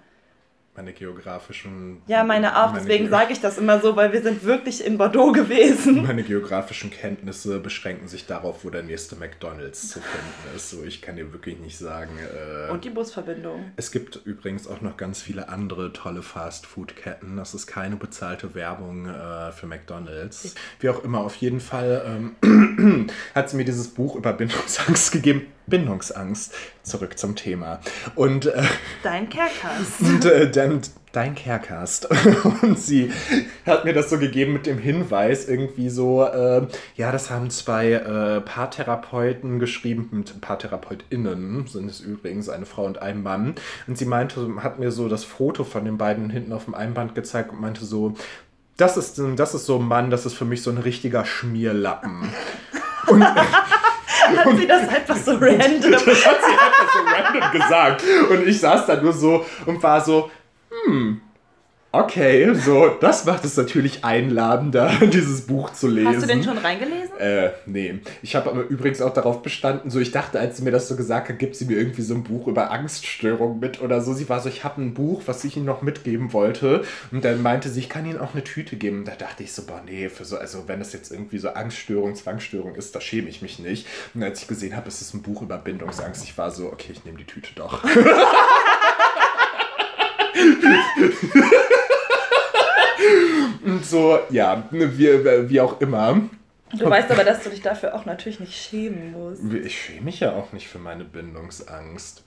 meine 0.77 0.93
geografischen. 0.93 2.03
Ja, 2.05 2.23
meine 2.23 2.55
auch, 2.55 2.67
meine 2.71 2.79
deswegen 2.85 3.09
sage 3.09 3.33
ich 3.33 3.41
das 3.41 3.57
immer 3.57 3.81
so, 3.81 3.95
weil 3.95 4.13
wir 4.13 4.21
sind 4.21 4.43
wirklich 4.43 4.85
in 4.85 4.97
Bordeaux 4.99 5.31
gewesen. 5.31 6.03
Meine 6.05 6.21
geografischen 6.21 6.91
Kenntnisse 6.91 7.59
beschränken 7.59 8.07
sich 8.07 8.27
darauf, 8.27 8.63
wo 8.63 8.69
der 8.69 8.83
nächste 8.83 9.15
McDonalds 9.15 9.89
zu 9.89 9.99
finden 9.99 10.55
ist. 10.55 10.69
So, 10.69 10.83
ich 10.83 11.01
kann 11.01 11.15
dir 11.15 11.33
wirklich 11.33 11.57
nicht 11.57 11.77
sagen. 11.79 12.11
Äh, 12.19 12.71
Und 12.71 12.85
die 12.85 12.91
Busverbindung. 12.91 13.71
Es 13.75 13.91
gibt 13.91 14.21
übrigens 14.23 14.67
auch 14.67 14.81
noch 14.81 14.97
ganz 14.97 15.19
viele 15.21 15.49
andere 15.49 15.91
tolle 15.93 16.21
Fast-Food-Ketten. 16.21 17.35
Das 17.37 17.55
ist 17.55 17.65
keine 17.65 17.95
bezahlte 17.95 18.53
Werbung 18.53 19.07
äh, 19.07 19.51
für 19.51 19.65
McDonalds. 19.65 20.53
Wie 20.79 20.89
auch 20.89 21.03
immer, 21.03 21.21
auf 21.21 21.35
jeden 21.37 21.59
Fall 21.59 22.35
ähm, 22.43 23.09
hat 23.35 23.49
sie 23.49 23.57
mir 23.57 23.65
dieses 23.65 23.87
Buch 23.87 24.15
über 24.15 24.31
Bindungsangst 24.31 25.11
gegeben. 25.11 25.47
Bindungsangst. 25.67 26.53
Zurück 26.83 27.17
zum 27.17 27.35
Thema. 27.35 27.79
Und 28.15 28.47
äh, 28.47 28.63
dein 29.03 29.29
Carecast. 29.29 29.99
Und 30.01 30.25
äh, 30.25 30.49
dann 30.49 30.81
dein 31.11 31.35
Carecast. 31.35 32.07
Und 32.61 32.79
sie 32.79 33.11
hat 33.65 33.85
mir 33.85 33.93
das 33.93 34.09
so 34.09 34.17
gegeben 34.17 34.53
mit 34.53 34.65
dem 34.65 34.77
Hinweis, 34.77 35.47
irgendwie 35.47 35.89
so, 35.89 36.23
äh, 36.23 36.67
ja, 36.95 37.11
das 37.11 37.29
haben 37.29 37.49
zwei 37.49 37.91
äh, 37.93 38.41
Paartherapeuten 38.41 39.59
geschrieben, 39.59 40.23
PaartherapeutInnen 40.41 41.67
sind 41.67 41.89
es 41.89 41.99
übrigens, 41.99 42.49
eine 42.49 42.65
Frau 42.65 42.85
und 42.85 43.01
ein 43.01 43.23
Mann. 43.23 43.55
Und 43.87 43.97
sie 43.97 44.05
meinte, 44.05 44.47
hat 44.63 44.79
mir 44.79 44.91
so 44.91 45.09
das 45.09 45.23
Foto 45.23 45.63
von 45.63 45.85
den 45.85 45.97
beiden 45.97 46.29
hinten 46.29 46.53
auf 46.53 46.65
dem 46.65 46.75
Einband 46.75 47.15
gezeigt 47.15 47.51
und 47.51 47.61
meinte 47.61 47.83
so, 47.83 48.15
das 48.77 48.95
ist, 48.95 49.19
das 49.35 49.55
ist 49.55 49.65
so 49.65 49.79
ein 49.79 49.87
Mann, 49.87 50.11
das 50.11 50.25
ist 50.25 50.35
für 50.35 50.45
mich 50.45 50.61
so 50.61 50.69
ein 50.69 50.77
richtiger 50.77 51.25
Schmierlappen. 51.25 52.29
Und 53.07 53.25
hat 54.35 54.57
sie 54.57 54.67
das 54.67 54.87
einfach 54.89 55.15
so 55.15 55.31
random. 55.31 55.91
Das 56.05 56.25
hat 56.25 56.37
sie 56.41 56.51
einfach 56.51 56.93
so 56.93 56.99
random 57.05 57.51
gesagt. 57.51 58.03
Und 58.29 58.47
ich 58.47 58.59
saß 58.59 58.85
da 58.85 59.01
nur 59.01 59.13
so 59.13 59.45
und 59.65 59.81
war 59.81 60.01
so, 60.01 60.29
hm, 60.69 61.21
Okay, 61.97 62.53
so, 62.53 62.89
das 62.89 63.25
macht 63.25 63.43
es 63.43 63.57
natürlich 63.57 64.05
einladender, 64.05 64.91
dieses 65.01 65.41
Buch 65.41 65.73
zu 65.73 65.87
lesen. 65.87 66.09
Hast 66.09 66.21
du 66.21 66.27
denn 66.27 66.43
schon 66.43 66.59
reingelesen? 66.59 67.17
Äh, 67.17 67.53
nee. 67.65 67.99
Ich 68.21 68.35
habe 68.35 68.51
aber 68.51 68.61
übrigens 68.67 69.01
auch 69.01 69.13
darauf 69.13 69.41
bestanden, 69.41 69.89
so, 69.89 69.99
ich 69.99 70.11
dachte, 70.11 70.39
als 70.39 70.57
sie 70.57 70.63
mir 70.63 70.69
das 70.69 70.87
so 70.87 70.95
gesagt 70.95 71.29
hat, 71.29 71.39
gibt 71.39 71.55
sie 71.55 71.65
mir 71.65 71.75
irgendwie 71.75 72.03
so 72.03 72.13
ein 72.13 72.23
Buch 72.23 72.45
über 72.45 72.69
Angststörungen 72.69 73.59
mit 73.59 73.81
oder 73.81 74.01
so. 74.01 74.13
Sie 74.13 74.29
war 74.29 74.39
so, 74.41 74.47
ich 74.47 74.63
habe 74.63 74.79
ein 74.79 74.93
Buch, 74.93 75.23
was 75.25 75.43
ich 75.43 75.57
ihnen 75.57 75.65
noch 75.65 75.81
mitgeben 75.81 76.33
wollte. 76.33 76.83
Und 77.11 77.25
dann 77.25 77.41
meinte 77.41 77.69
sie, 77.69 77.79
ich 77.79 77.89
kann 77.89 78.05
ihnen 78.05 78.19
auch 78.19 78.35
eine 78.35 78.43
Tüte 78.43 78.75
geben. 78.75 79.03
Da 79.03 79.15
dachte 79.15 79.41
ich 79.41 79.51
so, 79.51 79.63
boah, 79.63 79.81
nee, 79.83 80.07
für 80.09 80.23
so, 80.23 80.37
also 80.37 80.67
wenn 80.67 80.77
das 80.77 80.93
jetzt 80.93 81.11
irgendwie 81.11 81.39
so 81.39 81.49
Angststörung, 81.49 82.13
Zwangsstörung 82.13 82.75
ist, 82.75 82.95
da 82.95 83.01
schäme 83.01 83.27
ich 83.27 83.41
mich 83.41 83.57
nicht. 83.57 83.87
Und 84.13 84.21
als 84.21 84.43
ich 84.43 84.47
gesehen 84.47 84.77
habe, 84.77 84.87
es 84.87 85.01
ist 85.01 85.15
ein 85.15 85.23
Buch 85.23 85.41
über 85.41 85.57
Bindungsangst, 85.57 86.23
ich 86.23 86.37
war 86.37 86.51
so, 86.51 86.67
okay, 86.67 86.91
ich 86.91 87.05
nehme 87.05 87.17
die 87.17 87.25
Tüte 87.25 87.49
doch. 87.55 87.83
Und 93.67 93.85
so, 93.85 94.17
ja, 94.29 94.63
wie, 94.71 95.49
wie 95.49 95.61
auch 95.61 95.81
immer. 95.81 96.21
Du 96.71 96.89
weißt 96.89 97.11
aber, 97.11 97.23
dass 97.23 97.43
du 97.43 97.49
dich 97.49 97.61
dafür 97.61 97.95
auch 97.95 98.05
natürlich 98.05 98.39
nicht 98.39 98.55
schämen 98.55 99.11
musst. 99.11 99.41
Ich 99.53 99.79
schäme 99.79 100.05
mich 100.05 100.21
ja 100.21 100.33
auch 100.33 100.53
nicht 100.53 100.67
für 100.67 100.79
meine 100.79 101.03
Bindungsangst. 101.03 102.23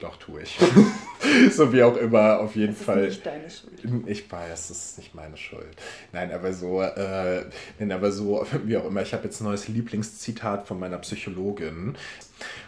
Doch, 0.00 0.16
tue 0.16 0.42
ich. 0.42 0.58
so 1.50 1.72
wie 1.72 1.82
auch 1.82 1.96
immer, 1.96 2.40
auf 2.40 2.54
jeden 2.56 2.74
das 2.74 2.82
Fall. 2.82 3.04
Ist 3.04 3.24
nicht 3.24 3.26
deine 3.26 3.50
Schuld. 3.50 4.08
Ich 4.08 4.30
weiß, 4.30 4.70
es 4.70 4.84
ist 4.90 4.98
nicht 4.98 5.14
meine 5.14 5.36
Schuld. 5.36 5.74
Nein, 6.12 6.32
aber 6.32 6.52
so, 6.52 6.82
äh, 6.82 7.44
nein, 7.78 7.92
aber 7.92 8.10
so, 8.10 8.44
wie 8.64 8.76
auch 8.76 8.84
immer, 8.84 9.02
ich 9.02 9.14
habe 9.14 9.24
jetzt 9.24 9.40
ein 9.40 9.44
neues 9.44 9.68
Lieblingszitat 9.68 10.66
von 10.66 10.78
meiner 10.78 10.98
Psychologin. 10.98 11.96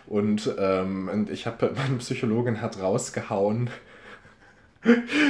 Und, 0.06 0.54
ähm, 0.58 1.10
und 1.12 1.28
ich 1.30 1.46
habe, 1.46 1.72
meine 1.76 1.98
Psychologin 1.98 2.62
hat 2.62 2.80
rausgehauen, 2.80 3.68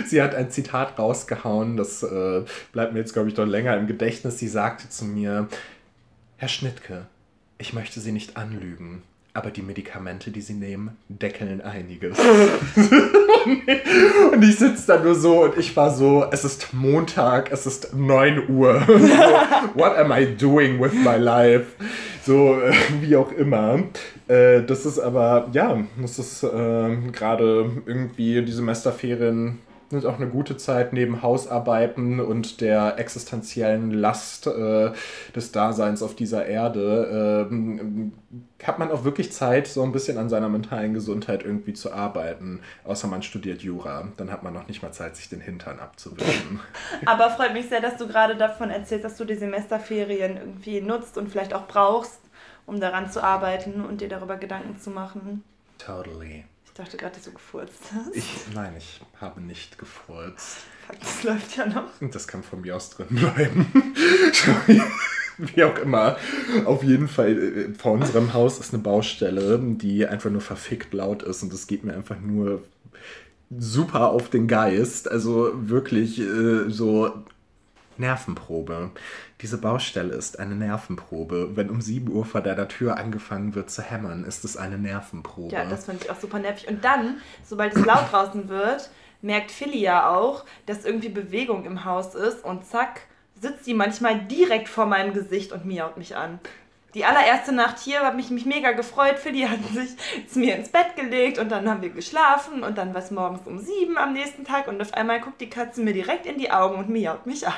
Sie 0.07 0.23
hat 0.23 0.35
ein 0.35 0.51
Zitat 0.51 0.99
rausgehauen, 0.99 1.77
das 1.77 2.03
äh, 2.03 2.43
bleibt 2.73 2.93
mir 2.93 3.01
jetzt, 3.01 3.13
glaube 3.13 3.29
ich, 3.29 3.37
noch 3.37 3.47
länger 3.47 3.77
im 3.77 3.87
Gedächtnis. 3.87 4.39
Sie 4.39 4.49
sagte 4.49 4.89
zu 4.89 5.05
mir, 5.05 5.49
Herr 6.37 6.49
Schnittke, 6.49 7.07
ich 7.57 7.73
möchte 7.73 8.01
Sie 8.01 8.13
nicht 8.13 8.37
anlügen, 8.37 9.03
aber 9.35 9.51
die 9.51 9.63
Medikamente, 9.63 10.31
die 10.31 10.41
Sie 10.41 10.55
nehmen, 10.55 10.97
deckeln 11.09 11.61
einiges. 11.61 12.19
und 14.33 14.43
ich 14.43 14.57
sitze 14.57 14.87
da 14.87 15.03
nur 15.03 15.15
so 15.15 15.45
und 15.45 15.59
ich 15.59 15.77
war 15.77 15.95
so, 15.95 16.27
es 16.31 16.45
ist 16.45 16.75
Montag, 16.75 17.51
es 17.51 17.67
ist 17.67 17.95
9 17.95 18.51
Uhr. 18.51 18.81
what 19.75 19.97
am 19.97 20.13
I 20.13 20.37
doing 20.37 20.81
with 20.81 20.93
my 20.93 21.17
life? 21.17 21.67
So, 22.29 22.61
äh, 22.61 22.75
wie 23.01 23.17
auch 23.17 23.33
immer. 23.33 23.85
Äh, 24.27 24.63
das 24.63 24.85
ist 24.85 24.99
aber, 24.99 25.49
ja, 25.55 25.83
das 25.99 26.19
ist 26.19 26.43
äh, 26.43 26.97
gerade 27.11 27.71
irgendwie 27.87 28.45
die 28.45 28.53
Semesterferien 28.53 29.61
sind 29.91 30.07
auch 30.07 30.17
eine 30.17 30.29
gute 30.29 30.57
Zeit 30.57 30.93
neben 30.93 31.23
Hausarbeiten 31.23 32.21
und 32.21 32.61
der 32.61 32.99
existenziellen 32.99 33.91
Last 33.91 34.47
äh, 34.47 34.93
des 35.35 35.53
Daseins 35.53 36.03
auf 36.03 36.15
dieser 36.15 36.47
Erde. 36.47 37.49
Äh, 37.51 38.67
hat 38.67 38.79
man 38.79 38.91
auch 38.91 39.05
wirklich 39.05 39.33
Zeit, 39.33 39.67
so 39.67 39.83
ein 39.83 39.93
bisschen 39.93 40.19
an 40.19 40.29
seiner 40.29 40.49
mentalen 40.49 40.93
Gesundheit 40.93 41.43
irgendwie 41.43 41.73
zu 41.73 41.93
arbeiten. 41.93 42.61
Außer 42.85 43.09
man 43.09 43.23
studiert 43.23 43.63
Jura. 43.63 44.09
Dann 44.17 44.31
hat 44.31 44.43
man 44.43 44.53
noch 44.53 44.69
nicht 44.69 44.83
mal 44.83 44.93
Zeit, 44.93 45.17
sich 45.17 45.29
den 45.29 45.41
Hintern 45.41 45.79
abzuwischen. 45.79 46.61
Aber 47.07 47.31
freut 47.31 47.55
mich 47.55 47.69
sehr, 47.69 47.81
dass 47.81 47.97
du 47.97 48.07
gerade 48.07 48.37
davon 48.37 48.71
erzählst, 48.71 49.05
dass 49.05 49.17
du 49.17 49.25
die 49.25 49.37
Semesterferien 49.37 50.37
irgendwie 50.37 50.81
nutzt 50.81 51.17
und 51.17 51.31
vielleicht 51.31 51.55
auch 51.55 51.67
brauchst, 51.67 52.21
um 52.67 52.81
daran 52.81 53.11
zu 53.11 53.23
arbeiten 53.23 53.85
und 53.85 54.01
dir 54.01 54.09
darüber 54.09 54.37
Gedanken 54.37 54.79
zu 54.79 54.91
machen. 54.91 55.45
Totally. 55.79 56.45
Ich 56.79 56.85
dachte 56.85 56.97
gerade, 56.97 57.17
dass 57.17 57.25
du 57.25 57.33
gefurzt 57.33 57.91
hast. 57.93 58.15
Ich, 58.15 58.33
nein, 58.55 58.73
ich 58.79 59.01
habe 59.21 59.41
nicht 59.41 59.79
gefurzt. 59.79 60.59
Fuck, 60.87 61.01
das 61.01 61.25
läuft 61.25 61.57
ja 61.57 61.67
noch. 61.67 61.91
Das 62.13 62.29
kann 62.29 62.45
von 62.45 62.61
mir 62.61 62.77
aus 62.77 62.91
drin 62.91 63.09
bleiben. 63.11 63.67
Wie 65.39 65.65
auch 65.65 65.77
immer. 65.79 66.17
Auf 66.67 66.85
jeden 66.85 67.09
Fall, 67.09 67.37
äh, 67.37 67.75
vor 67.75 67.91
unserem 67.91 68.33
Haus 68.33 68.61
ist 68.61 68.73
eine 68.73 68.81
Baustelle, 68.81 69.59
die 69.59 70.07
einfach 70.07 70.31
nur 70.31 70.41
verfickt 70.41 70.95
laut 70.95 71.25
ist 71.25 71.43
und 71.43 71.53
es 71.53 71.67
geht 71.67 71.83
mir 71.83 71.95
einfach 71.95 72.21
nur 72.21 72.63
super 73.59 74.11
auf 74.11 74.31
den 74.31 74.47
Geist. 74.47 75.11
Also 75.11 75.51
wirklich 75.55 76.21
äh, 76.21 76.71
so 76.71 77.25
Nervenprobe. 77.99 78.91
Diese 79.41 79.59
Baustelle 79.59 80.15
ist 80.15 80.39
eine 80.39 80.55
Nervenprobe. 80.55 81.57
Wenn 81.57 81.71
um 81.71 81.81
7 81.81 82.11
Uhr 82.11 82.25
vor 82.25 82.41
deiner 82.41 82.69
Tür 82.69 82.97
angefangen 82.97 83.55
wird 83.55 83.71
zu 83.71 83.83
hämmern, 83.83 84.25
ist 84.25 84.45
es 84.45 84.57
eine 84.57 84.79
Nervenprobe. 84.79 85.55
Ja, 85.55 85.65
das 85.65 85.85
finde 85.85 86.05
ich 86.05 86.11
auch 86.11 86.21
super 86.21 86.39
nervig. 86.39 86.69
Und 86.69 86.85
dann, 86.85 87.21
sobald 87.45 87.75
es 87.77 87.85
laut 87.85 88.13
draußen 88.13 88.49
wird, 88.49 88.91
merkt 89.23 89.51
Philly 89.51 89.81
ja 89.81 90.09
auch, 90.09 90.45
dass 90.67 90.85
irgendwie 90.85 91.09
Bewegung 91.09 91.65
im 91.65 91.85
Haus 91.85 92.15
ist 92.15 92.45
und 92.45 92.65
zack, 92.65 93.03
sitzt 93.41 93.65
sie 93.65 93.75
manchmal 93.75 94.21
direkt 94.27 94.69
vor 94.69 94.87
meinem 94.87 95.13
Gesicht 95.13 95.53
und 95.53 95.65
miaut 95.65 95.97
mich 95.97 96.17
an. 96.17 96.41
Die 96.95 97.05
allererste 97.05 97.53
Nacht 97.53 97.79
hier 97.79 98.01
habe 98.01 98.19
ich 98.21 98.31
mich 98.31 98.47
mega 98.47 98.73
gefreut. 98.73 99.19
Philly 99.19 99.43
hat 99.49 99.59
sich 99.75 99.91
zu 100.29 100.39
mir 100.39 100.57
ins 100.57 100.71
Bett 100.71 100.97
gelegt 100.97 101.39
und 101.39 101.51
dann 101.51 101.69
haben 101.69 101.83
wir 101.83 101.91
geschlafen 101.91 102.63
und 102.63 102.79
dann 102.79 102.95
war 102.95 103.03
es 103.03 103.11
morgens 103.11 103.47
um 103.47 103.59
sieben 103.59 103.99
am 103.99 104.15
nächsten 104.15 104.45
Tag 104.45 104.69
und 104.69 104.81
auf 104.81 104.95
einmal 104.95 105.21
guckt 105.21 105.41
die 105.41 105.51
Katze 105.51 105.83
mir 105.83 105.93
direkt 105.93 106.27
in 106.27 106.39
die 106.39 106.51
Augen 106.51 106.77
und 106.77 106.89
miaut 106.89 107.27
mich 107.27 107.47
an. 107.47 107.55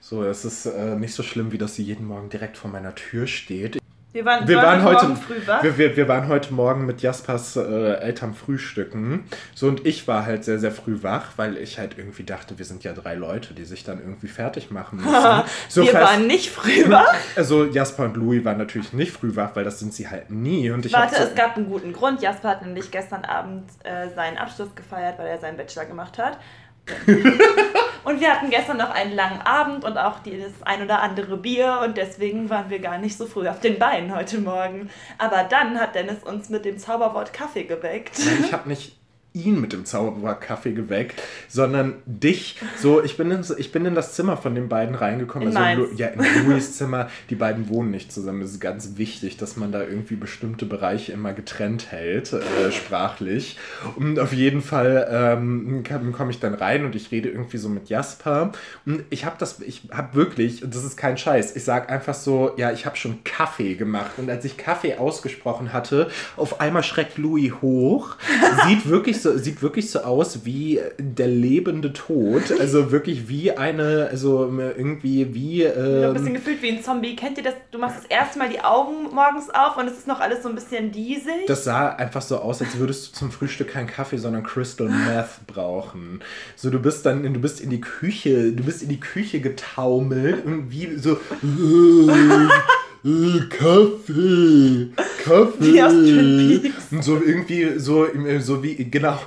So, 0.00 0.22
es 0.22 0.44
ist 0.44 0.66
äh, 0.66 0.96
nicht 0.96 1.14
so 1.14 1.22
schlimm, 1.22 1.52
wie 1.52 1.58
dass 1.58 1.76
sie 1.76 1.82
jeden 1.82 2.06
Morgen 2.06 2.28
direkt 2.28 2.58
vor 2.58 2.70
meiner 2.70 2.94
Tür 2.94 3.26
steht. 3.26 3.78
Wir 4.14 4.24
waren, 4.24 4.46
wir 4.46 4.58
waren 4.58 4.84
heute 4.84 5.06
Morgen 5.06 5.16
früh 5.16 5.44
wach. 5.44 5.60
Wir, 5.64 5.76
wir, 5.76 5.96
wir 5.96 6.06
waren 6.06 6.28
heute 6.28 6.54
Morgen 6.54 6.86
mit 6.86 7.02
Jaspers 7.02 7.56
äh, 7.56 7.94
Eltern 7.94 8.32
frühstücken. 8.32 9.24
So 9.56 9.66
und 9.66 9.84
ich 9.84 10.06
war 10.06 10.24
halt 10.24 10.44
sehr, 10.44 10.60
sehr 10.60 10.70
früh 10.70 11.02
wach, 11.02 11.32
weil 11.34 11.56
ich 11.56 11.80
halt 11.80 11.98
irgendwie 11.98 12.22
dachte, 12.22 12.56
wir 12.56 12.64
sind 12.64 12.84
ja 12.84 12.92
drei 12.92 13.16
Leute, 13.16 13.54
die 13.54 13.64
sich 13.64 13.82
dann 13.82 13.98
irgendwie 13.98 14.28
fertig 14.28 14.70
machen 14.70 14.98
müssen. 15.02 15.42
so 15.68 15.82
wir 15.82 15.90
fast, 15.90 16.12
waren 16.12 16.28
nicht 16.28 16.48
früh 16.48 16.88
wach. 16.88 17.12
Also 17.34 17.64
Jasper 17.64 18.04
und 18.04 18.16
Louis 18.16 18.44
waren 18.44 18.58
natürlich 18.58 18.92
nicht 18.92 19.10
früh 19.10 19.34
wach, 19.34 19.56
weil 19.56 19.64
das 19.64 19.80
sind 19.80 19.92
sie 19.92 20.08
halt 20.08 20.30
nie. 20.30 20.70
Und 20.70 20.86
ich 20.86 20.92
Warte, 20.92 21.16
so 21.16 21.22
es 21.24 21.34
gab 21.34 21.56
einen 21.56 21.68
guten 21.68 21.92
Grund. 21.92 22.22
Jasper 22.22 22.50
hat 22.50 22.62
nämlich 22.62 22.92
gestern 22.92 23.24
Abend 23.24 23.64
äh, 23.82 24.10
seinen 24.14 24.38
Abschluss 24.38 24.72
gefeiert, 24.76 25.18
weil 25.18 25.26
er 25.26 25.40
seinen 25.40 25.56
Bachelor 25.56 25.86
gemacht 25.86 26.18
hat. 26.18 26.38
und 28.04 28.20
wir 28.20 28.30
hatten 28.30 28.50
gestern 28.50 28.76
noch 28.76 28.90
einen 28.90 29.14
langen 29.14 29.40
Abend 29.42 29.84
und 29.84 29.98
auch 29.98 30.20
das 30.24 30.62
ein 30.64 30.82
oder 30.82 31.02
andere 31.02 31.36
Bier 31.36 31.80
und 31.84 31.96
deswegen 31.96 32.50
waren 32.50 32.70
wir 32.70 32.78
gar 32.78 32.98
nicht 32.98 33.16
so 33.16 33.26
früh 33.26 33.48
auf 33.48 33.60
den 33.60 33.78
Beinen 33.78 34.14
heute 34.14 34.38
Morgen. 34.38 34.90
Aber 35.18 35.44
dann 35.44 35.78
hat 35.80 35.94
Dennis 35.94 36.22
uns 36.22 36.48
mit 36.48 36.64
dem 36.64 36.78
Zauberwort 36.78 37.32
Kaffee 37.32 37.64
geweckt. 37.64 38.18
Ich 38.18 38.52
habe 38.52 38.68
nicht 38.68 38.96
ihn 39.34 39.60
mit 39.60 39.72
dem 39.72 39.84
Zauberkaffee 39.84 40.72
geweckt, 40.72 41.20
sondern 41.48 41.94
dich. 42.06 42.56
So, 42.80 43.02
ich 43.02 43.16
bin 43.16 43.32
in, 43.32 43.44
ich 43.58 43.72
bin 43.72 43.84
in 43.84 43.96
das 43.96 44.14
Zimmer 44.14 44.36
von 44.36 44.54
den 44.54 44.68
beiden 44.68 44.94
reingekommen. 44.94 45.48
In 45.48 45.56
also. 45.56 45.82
Lu- 45.82 45.92
ja, 45.96 46.06
in 46.06 46.46
Louis 46.46 46.76
Zimmer. 46.78 47.08
Die 47.30 47.34
beiden 47.34 47.68
wohnen 47.68 47.90
nicht 47.90 48.12
zusammen. 48.12 48.42
Es 48.42 48.52
ist 48.52 48.60
ganz 48.60 48.96
wichtig, 48.96 49.36
dass 49.36 49.56
man 49.56 49.72
da 49.72 49.82
irgendwie 49.82 50.14
bestimmte 50.14 50.66
Bereiche 50.66 51.12
immer 51.12 51.32
getrennt 51.32 51.90
hält, 51.90 52.32
äh, 52.32 52.70
sprachlich. 52.70 53.58
Und 53.96 54.20
auf 54.20 54.32
jeden 54.32 54.62
Fall 54.62 55.08
ähm, 55.10 55.82
komme 56.12 56.30
ich 56.30 56.38
dann 56.38 56.54
rein 56.54 56.84
und 56.84 56.94
ich 56.94 57.10
rede 57.10 57.28
irgendwie 57.28 57.58
so 57.58 57.68
mit 57.68 57.88
Jasper. 57.88 58.52
Und 58.86 59.02
ich 59.10 59.24
habe 59.24 59.34
das, 59.40 59.60
ich 59.60 59.82
habe 59.90 60.14
wirklich, 60.14 60.62
das 60.64 60.84
ist 60.84 60.96
kein 60.96 61.18
Scheiß, 61.18 61.56
ich 61.56 61.64
sage 61.64 61.88
einfach 61.88 62.14
so, 62.14 62.52
ja, 62.56 62.70
ich 62.70 62.86
habe 62.86 62.96
schon 62.96 63.24
Kaffee 63.24 63.74
gemacht. 63.74 64.12
Und 64.16 64.30
als 64.30 64.44
ich 64.44 64.56
Kaffee 64.56 64.94
ausgesprochen 64.94 65.72
hatte, 65.72 66.08
auf 66.36 66.60
einmal 66.60 66.84
schreckt 66.84 67.18
Louis 67.18 67.52
hoch. 67.60 68.16
Sieht 68.66 68.88
wirklich 68.88 69.20
so, 69.20 69.23
sieht 69.38 69.62
wirklich 69.62 69.90
so 69.90 70.00
aus 70.00 70.44
wie 70.44 70.80
der 70.98 71.28
lebende 71.28 71.92
Tod. 71.92 72.42
Also 72.64 72.90
wirklich 72.92 73.28
wie 73.28 73.52
eine, 73.52 74.08
also 74.10 74.44
irgendwie 74.76 75.34
wie. 75.34 75.62
So 75.62 75.68
ein 75.80 76.02
Ähm, 76.04 76.12
bisschen 76.14 76.34
gefühlt 76.34 76.62
wie 76.62 76.70
ein 76.70 76.82
Zombie. 76.82 77.14
Kennt 77.16 77.36
ihr 77.38 77.44
das? 77.44 77.54
Du 77.70 77.78
machst 77.78 77.98
das 77.98 78.04
erste 78.06 78.38
Mal 78.38 78.48
die 78.48 78.60
Augen 78.60 79.12
morgens 79.14 79.50
auf 79.50 79.76
und 79.76 79.86
es 79.86 79.98
ist 79.98 80.06
noch 80.06 80.20
alles 80.20 80.42
so 80.42 80.48
ein 80.48 80.54
bisschen 80.54 80.90
diesig. 80.92 81.46
Das 81.46 81.64
sah 81.64 81.88
einfach 81.90 82.22
so 82.22 82.38
aus, 82.38 82.62
als 82.62 82.78
würdest 82.78 83.08
du 83.14 83.18
zum 83.18 83.30
Frühstück 83.30 83.68
keinen 83.72 83.86
Kaffee, 83.86 84.16
sondern 84.16 84.42
Crystal 84.44 84.88
Meth 84.88 85.46
brauchen. 85.46 86.20
So, 86.56 86.70
du 86.70 86.78
bist 86.78 87.04
dann, 87.06 87.22
du 87.34 87.40
bist 87.40 87.60
in 87.60 87.70
die 87.70 87.80
Küche, 87.80 88.52
du 88.52 88.62
bist 88.64 88.82
in 88.82 88.88
die 88.88 89.00
Küche 89.00 89.40
getaumelt 89.40 90.44
und 90.44 90.70
wie 90.70 90.96
so, 90.96 91.18
Kaffee, 93.50 94.88
Kaffee. 95.24 95.60
Wie 95.74 95.82
aus 95.82 95.92
Twin 95.92 96.62
Peaks. 96.62 97.04
So 97.06 97.16
irgendwie, 97.22 97.78
so, 97.78 98.04
im- 98.06 98.40
so 98.40 98.62
wie, 98.62 98.76
genau, 98.90 99.18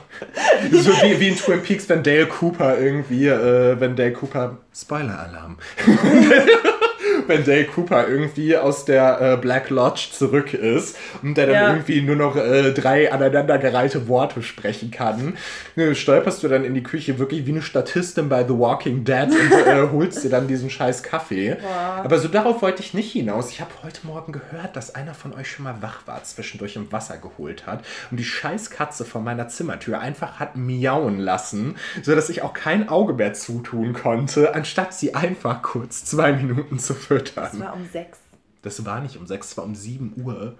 so 0.72 0.90
wie, 1.04 1.20
wie 1.20 1.28
in 1.28 1.36
Twin 1.36 1.62
Peaks, 1.62 1.88
wenn 1.88 2.02
Dale 2.02 2.26
Cooper 2.26 2.80
irgendwie, 2.80 3.28
äh, 3.28 3.80
wenn 3.80 3.96
Dale 3.96 4.14
Cooper, 4.14 4.58
Spoiler-Alarm. 4.76 5.58
wenn 7.28 7.44
Dale 7.44 7.66
Cooper 7.66 8.08
irgendwie 8.08 8.58
aus 8.58 8.86
der 8.86 9.22
äh, 9.22 9.38
Black 9.38 9.70
Lodge 9.70 10.08
zurück 10.12 10.54
ist 10.54 10.98
und 11.22 11.36
der 11.36 11.48
dann 11.48 11.56
Ja. 11.56 11.70
irgendwie 11.70 12.02
nur 12.02 12.16
noch 12.16 12.36
äh, 12.36 12.72
drei 12.74 13.12
aneinandergereihte 13.12 14.08
Worte 14.08 14.44
sprechen 14.44 14.92
kann, 14.92 15.38
äh, 15.76 15.96
stolperst 15.96 16.44
du 16.44 16.48
dann 16.48 16.64
in 16.64 16.74
die 16.74 16.84
Küche 16.84 17.20
wirklich 17.20 17.46
wie 17.46 17.52
eine 17.52 17.62
Statistin 17.62 18.30
bei 18.30 18.44
The 18.46 18.58
Walking 18.58 19.04
Dead 19.04 19.28
und 19.30 19.68
äh, 19.68 19.88
holst 19.92 20.24
dir 20.24 20.30
dann 20.30 20.48
diesen 20.48 20.70
scheiß 20.70 21.04
Kaffee. 21.04 21.58
Aber 22.04 22.20
so 22.20 22.28
darauf 22.28 22.62
wollte 22.62 22.82
ich 22.82 22.94
nicht 22.94 23.12
hinaus. 23.12 23.52
Ich 23.52 23.62
habe 23.62 23.72
heute 23.84 24.06
Morgen 24.06 24.32
gehört, 24.32 24.76
dass 24.76 24.96
einer 24.96 25.14
von 25.14 25.34
euch 25.34 25.50
schon 25.50 25.64
mal 25.64 25.76
wach 25.82 26.06
war, 26.06 26.24
zwischendurch 26.24 26.76
im 26.76 26.92
Wasser 26.92 27.18
geholt 27.18 27.66
hat 27.68 27.84
und 28.12 28.18
die 28.18 28.24
scheiß 28.26 28.70
Katze 28.70 29.06
vor 29.06 29.22
meiner 29.22 29.48
Zimmertür 29.48 30.00
einfach 30.00 30.40
hat 30.40 30.56
miauen 30.56 31.20
lassen, 31.20 31.76
sodass 32.02 32.30
ich 32.30 32.42
auch 32.42 32.54
kein 32.54 32.90
Auge 32.90 33.14
mehr 33.14 33.34
zutun 33.34 33.94
konnte, 33.94 34.54
anstatt 34.56 34.94
sie 34.94 35.16
einfach 35.16 35.62
kurz 35.62 36.06
zwei 36.06 36.32
Minuten 36.34 36.80
zu 36.80 36.94
Das 36.98 37.06
füttern. 37.06 37.60
war 37.60 37.74
um 37.74 37.86
sechs. 37.86 38.20
Das 38.62 38.86
war 38.86 39.02
nicht 39.02 39.18
um 39.18 39.28
sechs, 39.28 39.52
es 39.52 39.58
war 39.58 39.64
um 39.64 39.76
sieben 39.76 40.14
Uhr. 40.18 40.58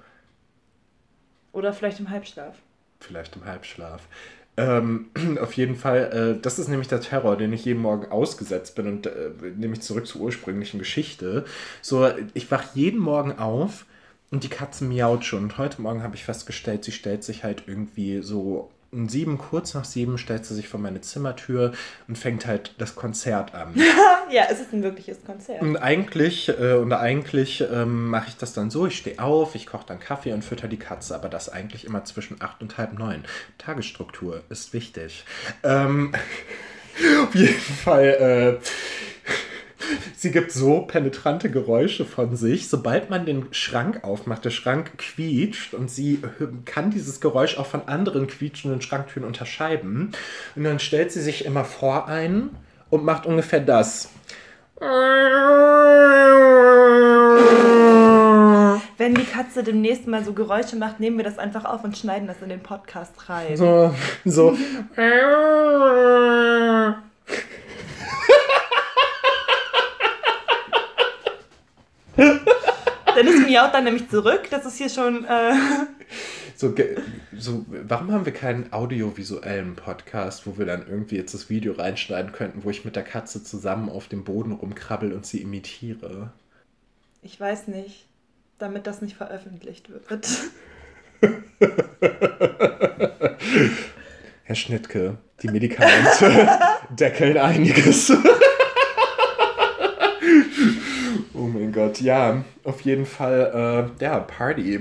Oder 1.52 1.74
vielleicht 1.74 2.00
im 2.00 2.10
Halbschlaf. 2.10 2.56
Vielleicht 3.00 3.36
im 3.36 3.46
Halbschlaf. 3.46 4.08
Ähm, 4.58 5.10
auf 5.42 5.54
jeden 5.54 5.76
Fall, 5.76 6.38
äh, 6.38 6.42
das 6.42 6.60
ist 6.60 6.68
nämlich 6.68 6.88
der 6.88 7.02
Terror, 7.02 7.38
den 7.38 7.54
ich 7.54 7.66
jeden 7.66 7.82
Morgen 7.82 8.12
ausgesetzt 8.12 8.76
bin 8.76 8.88
und 8.88 9.08
äh, 9.08 9.32
nämlich 9.56 9.82
zurück 9.82 10.08
zur 10.08 10.22
ursprünglichen 10.22 10.80
Geschichte. 10.80 11.46
So, 11.82 12.10
ich 12.34 12.50
wach 12.52 12.76
jeden 12.76 13.00
Morgen 13.00 13.38
auf 13.38 13.86
und 14.32 14.44
die 14.44 14.50
Katze 14.50 14.84
miaut 14.84 15.26
schon. 15.26 15.44
Und 15.44 15.58
heute 15.58 15.82
Morgen 15.82 16.04
habe 16.04 16.16
ich 16.16 16.24
festgestellt, 16.24 16.84
sie 16.84 16.92
stellt 16.92 17.24
sich 17.24 17.44
halt 17.44 17.64
irgendwie 17.68 18.22
so 18.22 18.72
um 18.92 19.10
sieben, 19.10 19.38
kurz 19.38 19.74
nach 19.74 19.86
sieben, 19.86 20.18
stellt 20.18 20.46
sie 20.46 20.56
sich 20.56 20.68
vor 20.68 20.80
meine 20.80 21.02
Zimmertür 21.02 21.74
und 22.08 22.18
fängt 22.18 22.46
halt 22.46 22.74
das 22.78 22.96
Konzert 22.96 23.54
an. 23.54 23.74
Ja, 24.30 24.44
es 24.52 24.60
ist 24.60 24.74
ein 24.74 24.84
wirkliches 24.84 25.24
Konzert. 25.24 25.62
Und 25.62 25.78
eigentlich, 25.78 26.50
äh, 26.50 26.74
und 26.74 26.92
eigentlich 26.92 27.64
ähm, 27.72 28.10
mache 28.10 28.28
ich 28.28 28.36
das 28.36 28.52
dann 28.52 28.70
so, 28.70 28.86
ich 28.86 28.98
stehe 28.98 29.20
auf, 29.20 29.56
ich 29.56 29.66
koche 29.66 29.86
dann 29.88 30.02
Kaffee 30.02 30.34
und 30.34 30.44
fütter 30.44 30.68
die 30.68 30.78
Katze, 30.78 31.16
aber 31.16 31.30
das 31.30 31.48
eigentlich 31.48 31.86
immer 31.86 32.04
zwischen 32.04 32.42
acht 32.42 32.62
und 32.62 32.78
halb 32.78 33.00
neun. 33.00 33.24
Tagesstruktur 33.58 34.44
ist 34.50 34.74
wichtig. 34.74 35.24
Ähm, 35.64 36.14
auf 37.24 37.36
jeden 37.36 37.54
Fall, 37.54 38.60
äh, 38.60 38.68
sie 40.16 40.32
gibt 40.32 40.52
so 40.52 40.82
penetrante 40.82 41.50
Geräusche 41.50 42.06
von 42.06 42.36
sich, 42.36 42.70
sobald 42.70 43.10
man 43.10 43.26
den 43.26 43.48
Schrank 43.52 44.04
aufmacht, 44.04 44.46
der 44.46 44.50
Schrank 44.50 44.98
quietscht 44.98 45.74
und 45.74 45.90
sie 45.90 46.22
kann 46.66 46.92
dieses 46.92 47.22
Geräusch 47.22 47.58
auch 47.58 47.68
von 47.68 47.88
anderen 47.88 48.28
quietschenden 48.28 48.82
Schranktüren 48.82 49.28
unterscheiden. 49.28 50.12
Und 50.56 50.64
dann 50.64 50.80
stellt 50.80 51.12
sie 51.12 51.22
sich 51.22 51.46
immer 51.46 51.66
vor 51.66 52.08
einen 52.08 52.52
und 52.90 53.04
macht 53.04 53.26
ungefähr 53.26 53.60
das. 53.60 54.10
Wenn 58.98 59.16
die 59.16 59.26
Katze 59.26 59.64
demnächst 59.64 60.08
mal 60.08 60.24
so 60.24 60.34
Geräusche 60.34 60.76
macht, 60.76 61.00
nehmen 61.00 61.18
wir 61.18 61.24
das 61.24 61.40
einfach 61.40 61.66
auf 61.66 61.84
und 61.84 61.98
schneiden 61.98 62.28
das 62.28 62.42
in 62.42 62.50
den 62.50 62.62
Podcast 62.62 63.30
rein. 63.30 63.58
So, 63.58 63.94
so. 64.26 64.58
Dennis 72.18 73.48
miaut 73.48 73.74
dann 73.74 73.84
nämlich 73.84 74.10
zurück. 74.10 74.48
Das 74.50 74.66
ist 74.66 74.78
hier 74.78 74.90
schon. 74.90 75.26
Äh, 75.26 75.54
So, 76.56 76.74
so, 77.38 77.66
warum 77.68 78.12
haben 78.12 78.26
wir 78.26 78.34
keinen 78.34 78.74
audiovisuellen 78.74 79.76
Podcast, 79.76 80.48
wo 80.48 80.58
wir 80.58 80.66
dann 80.66 80.88
irgendwie 80.88 81.18
jetzt 81.18 81.36
das 81.36 81.52
Video 81.52 81.74
reinschneiden 81.74 82.32
könnten, 82.32 82.64
wo 82.64 82.72
ich 82.72 82.84
mit 82.84 82.96
der 82.96 83.04
Katze 83.04 83.44
zusammen 83.44 83.90
auf 83.90 84.08
dem 84.08 84.24
Boden 84.24 84.54
rumkrabbel 84.54 85.14
und 85.14 85.26
sie 85.26 85.42
imitiere? 85.42 86.32
ich 87.28 87.40
weiß 87.40 87.68
nicht, 87.68 88.06
damit 88.58 88.88
das 88.88 89.02
nicht 89.02 89.18
veröffentlicht 89.18 89.90
wird. 89.90 90.28
Herr 94.44 94.56
Schnittke, 94.56 95.18
die 95.42 95.50
Medikamente 95.50 96.48
deckeln 96.92 97.38
einiges. 97.38 98.14
Ja, 102.02 102.44
auf 102.64 102.82
jeden 102.82 103.06
Fall, 103.06 103.90
äh, 104.00 104.04
ja, 104.04 104.20
Party. 104.20 104.76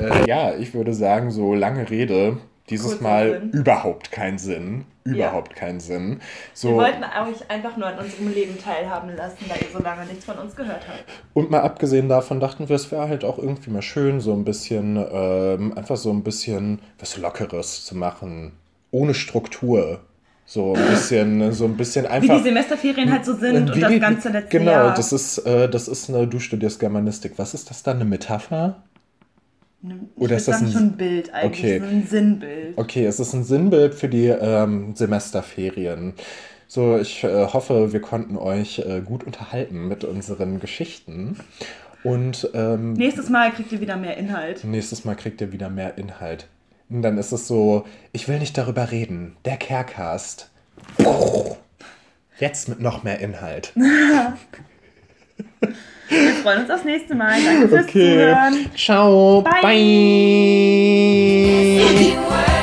Äh, 0.00 0.28
ja, 0.28 0.54
ich 0.56 0.74
würde 0.74 0.92
sagen, 0.94 1.30
so 1.30 1.54
lange 1.54 1.88
Rede, 1.90 2.38
dieses 2.70 2.92
Kurzer 2.92 3.02
Mal 3.02 3.30
Sinn. 3.40 3.50
überhaupt 3.52 4.10
keinen 4.12 4.38
Sinn. 4.38 4.84
Überhaupt 5.04 5.56
keinen 5.56 5.80
Sinn. 5.80 6.20
Wir 6.20 6.20
So, 6.52 6.74
wollten 6.74 7.02
euch 7.02 7.50
einfach 7.50 7.76
nur 7.78 7.86
an 7.86 7.98
unserem 7.98 8.30
Leben 8.32 8.58
teilhaben 8.58 9.16
lassen, 9.16 9.46
da 9.48 9.54
ihr 9.54 9.68
so 9.72 9.82
lange 9.82 10.04
nichts 10.04 10.26
von 10.26 10.36
uns 10.38 10.54
gehört 10.54 10.86
habt. 10.86 11.04
Und 11.32 11.50
mal 11.50 11.62
abgesehen 11.62 12.10
davon 12.10 12.40
dachten 12.40 12.68
wir, 12.68 12.76
es 12.76 12.90
wäre 12.92 13.08
halt 13.08 13.24
auch 13.24 13.38
irgendwie 13.38 13.70
mal 13.70 13.80
schön, 13.80 14.20
so 14.20 14.34
ein 14.34 14.44
bisschen, 14.44 14.96
ähm, 15.10 15.72
einfach 15.78 15.96
so 15.96 16.10
ein 16.10 16.22
bisschen 16.22 16.80
was 16.98 17.16
Lockeres 17.16 17.84
zu 17.86 17.96
machen. 17.96 18.52
Ohne 18.90 19.14
Struktur. 19.14 20.00
So 20.50 20.72
ein 20.72 20.86
bisschen, 20.88 21.52
so 21.52 21.66
ein 21.66 21.76
bisschen 21.76 22.06
Wie 22.06 22.08
einfach. 22.08 22.36
die 22.38 22.42
Semesterferien 22.42 23.12
halt 23.12 23.22
so 23.26 23.34
sind 23.34 23.52
Wie 23.52 23.56
und 23.58 23.74
die- 23.76 23.80
das 23.82 24.00
ganze 24.00 24.28
letzte 24.30 24.58
Genau, 24.58 24.70
Jahr. 24.70 24.94
das 24.94 25.12
ist, 25.12 25.36
äh, 25.44 25.68
das 25.68 25.88
ist 25.88 26.08
eine, 26.08 26.26
du 26.26 26.38
studierst 26.40 26.80
Germanistik. 26.80 27.34
Was 27.36 27.52
ist 27.52 27.68
das 27.68 27.82
dann, 27.82 27.96
eine 27.96 28.06
Metapher? 28.06 28.82
Ich 29.82 29.92
Oder 30.16 30.36
ist 30.36 30.48
das 30.48 30.62
ein- 30.62 30.72
schon 30.72 30.82
ein 30.84 30.96
Bild 30.96 31.34
eigentlich, 31.34 31.58
Okay. 31.76 31.82
ein 31.86 32.06
Sinnbild. 32.08 32.78
Okay, 32.78 33.04
es 33.04 33.20
ist 33.20 33.34
ein 33.34 33.44
Sinnbild 33.44 33.94
für 33.94 34.08
die 34.08 34.28
ähm, 34.28 34.94
Semesterferien. 34.96 36.14
So, 36.66 36.96
ich 36.96 37.24
äh, 37.24 37.46
hoffe, 37.48 37.92
wir 37.92 38.00
konnten 38.00 38.38
euch 38.38 38.78
äh, 38.78 39.02
gut 39.02 39.24
unterhalten 39.24 39.86
mit 39.86 40.04
unseren 40.04 40.60
Geschichten. 40.60 41.36
Und 42.04 42.48
ähm, 42.54 42.94
Nächstes 42.94 43.28
Mal 43.28 43.50
kriegt 43.52 43.70
ihr 43.72 43.82
wieder 43.82 43.98
mehr 43.98 44.16
Inhalt. 44.16 44.64
Nächstes 44.64 45.04
Mal 45.04 45.14
kriegt 45.14 45.42
ihr 45.42 45.52
wieder 45.52 45.68
mehr 45.68 45.98
Inhalt. 45.98 46.46
Und 46.90 47.02
dann 47.02 47.18
ist 47.18 47.32
es 47.32 47.46
so, 47.46 47.84
ich 48.12 48.28
will 48.28 48.38
nicht 48.38 48.56
darüber 48.56 48.90
reden. 48.90 49.36
Der 49.44 49.56
Carecast. 49.56 50.50
Jetzt 52.38 52.68
mit 52.68 52.80
noch 52.80 53.02
mehr 53.02 53.18
Inhalt. 53.20 53.72
Wir 56.08 56.32
freuen 56.42 56.62
uns 56.62 56.70
aufs 56.70 56.84
nächste 56.84 57.14
Mal. 57.14 57.38
Danke 57.44 57.68
fürs 57.68 57.84
Okay. 57.84 58.14
Zuhören. 58.14 58.70
Ciao. 58.74 59.42
Bye. 59.42 59.60
Bye. 62.22 62.57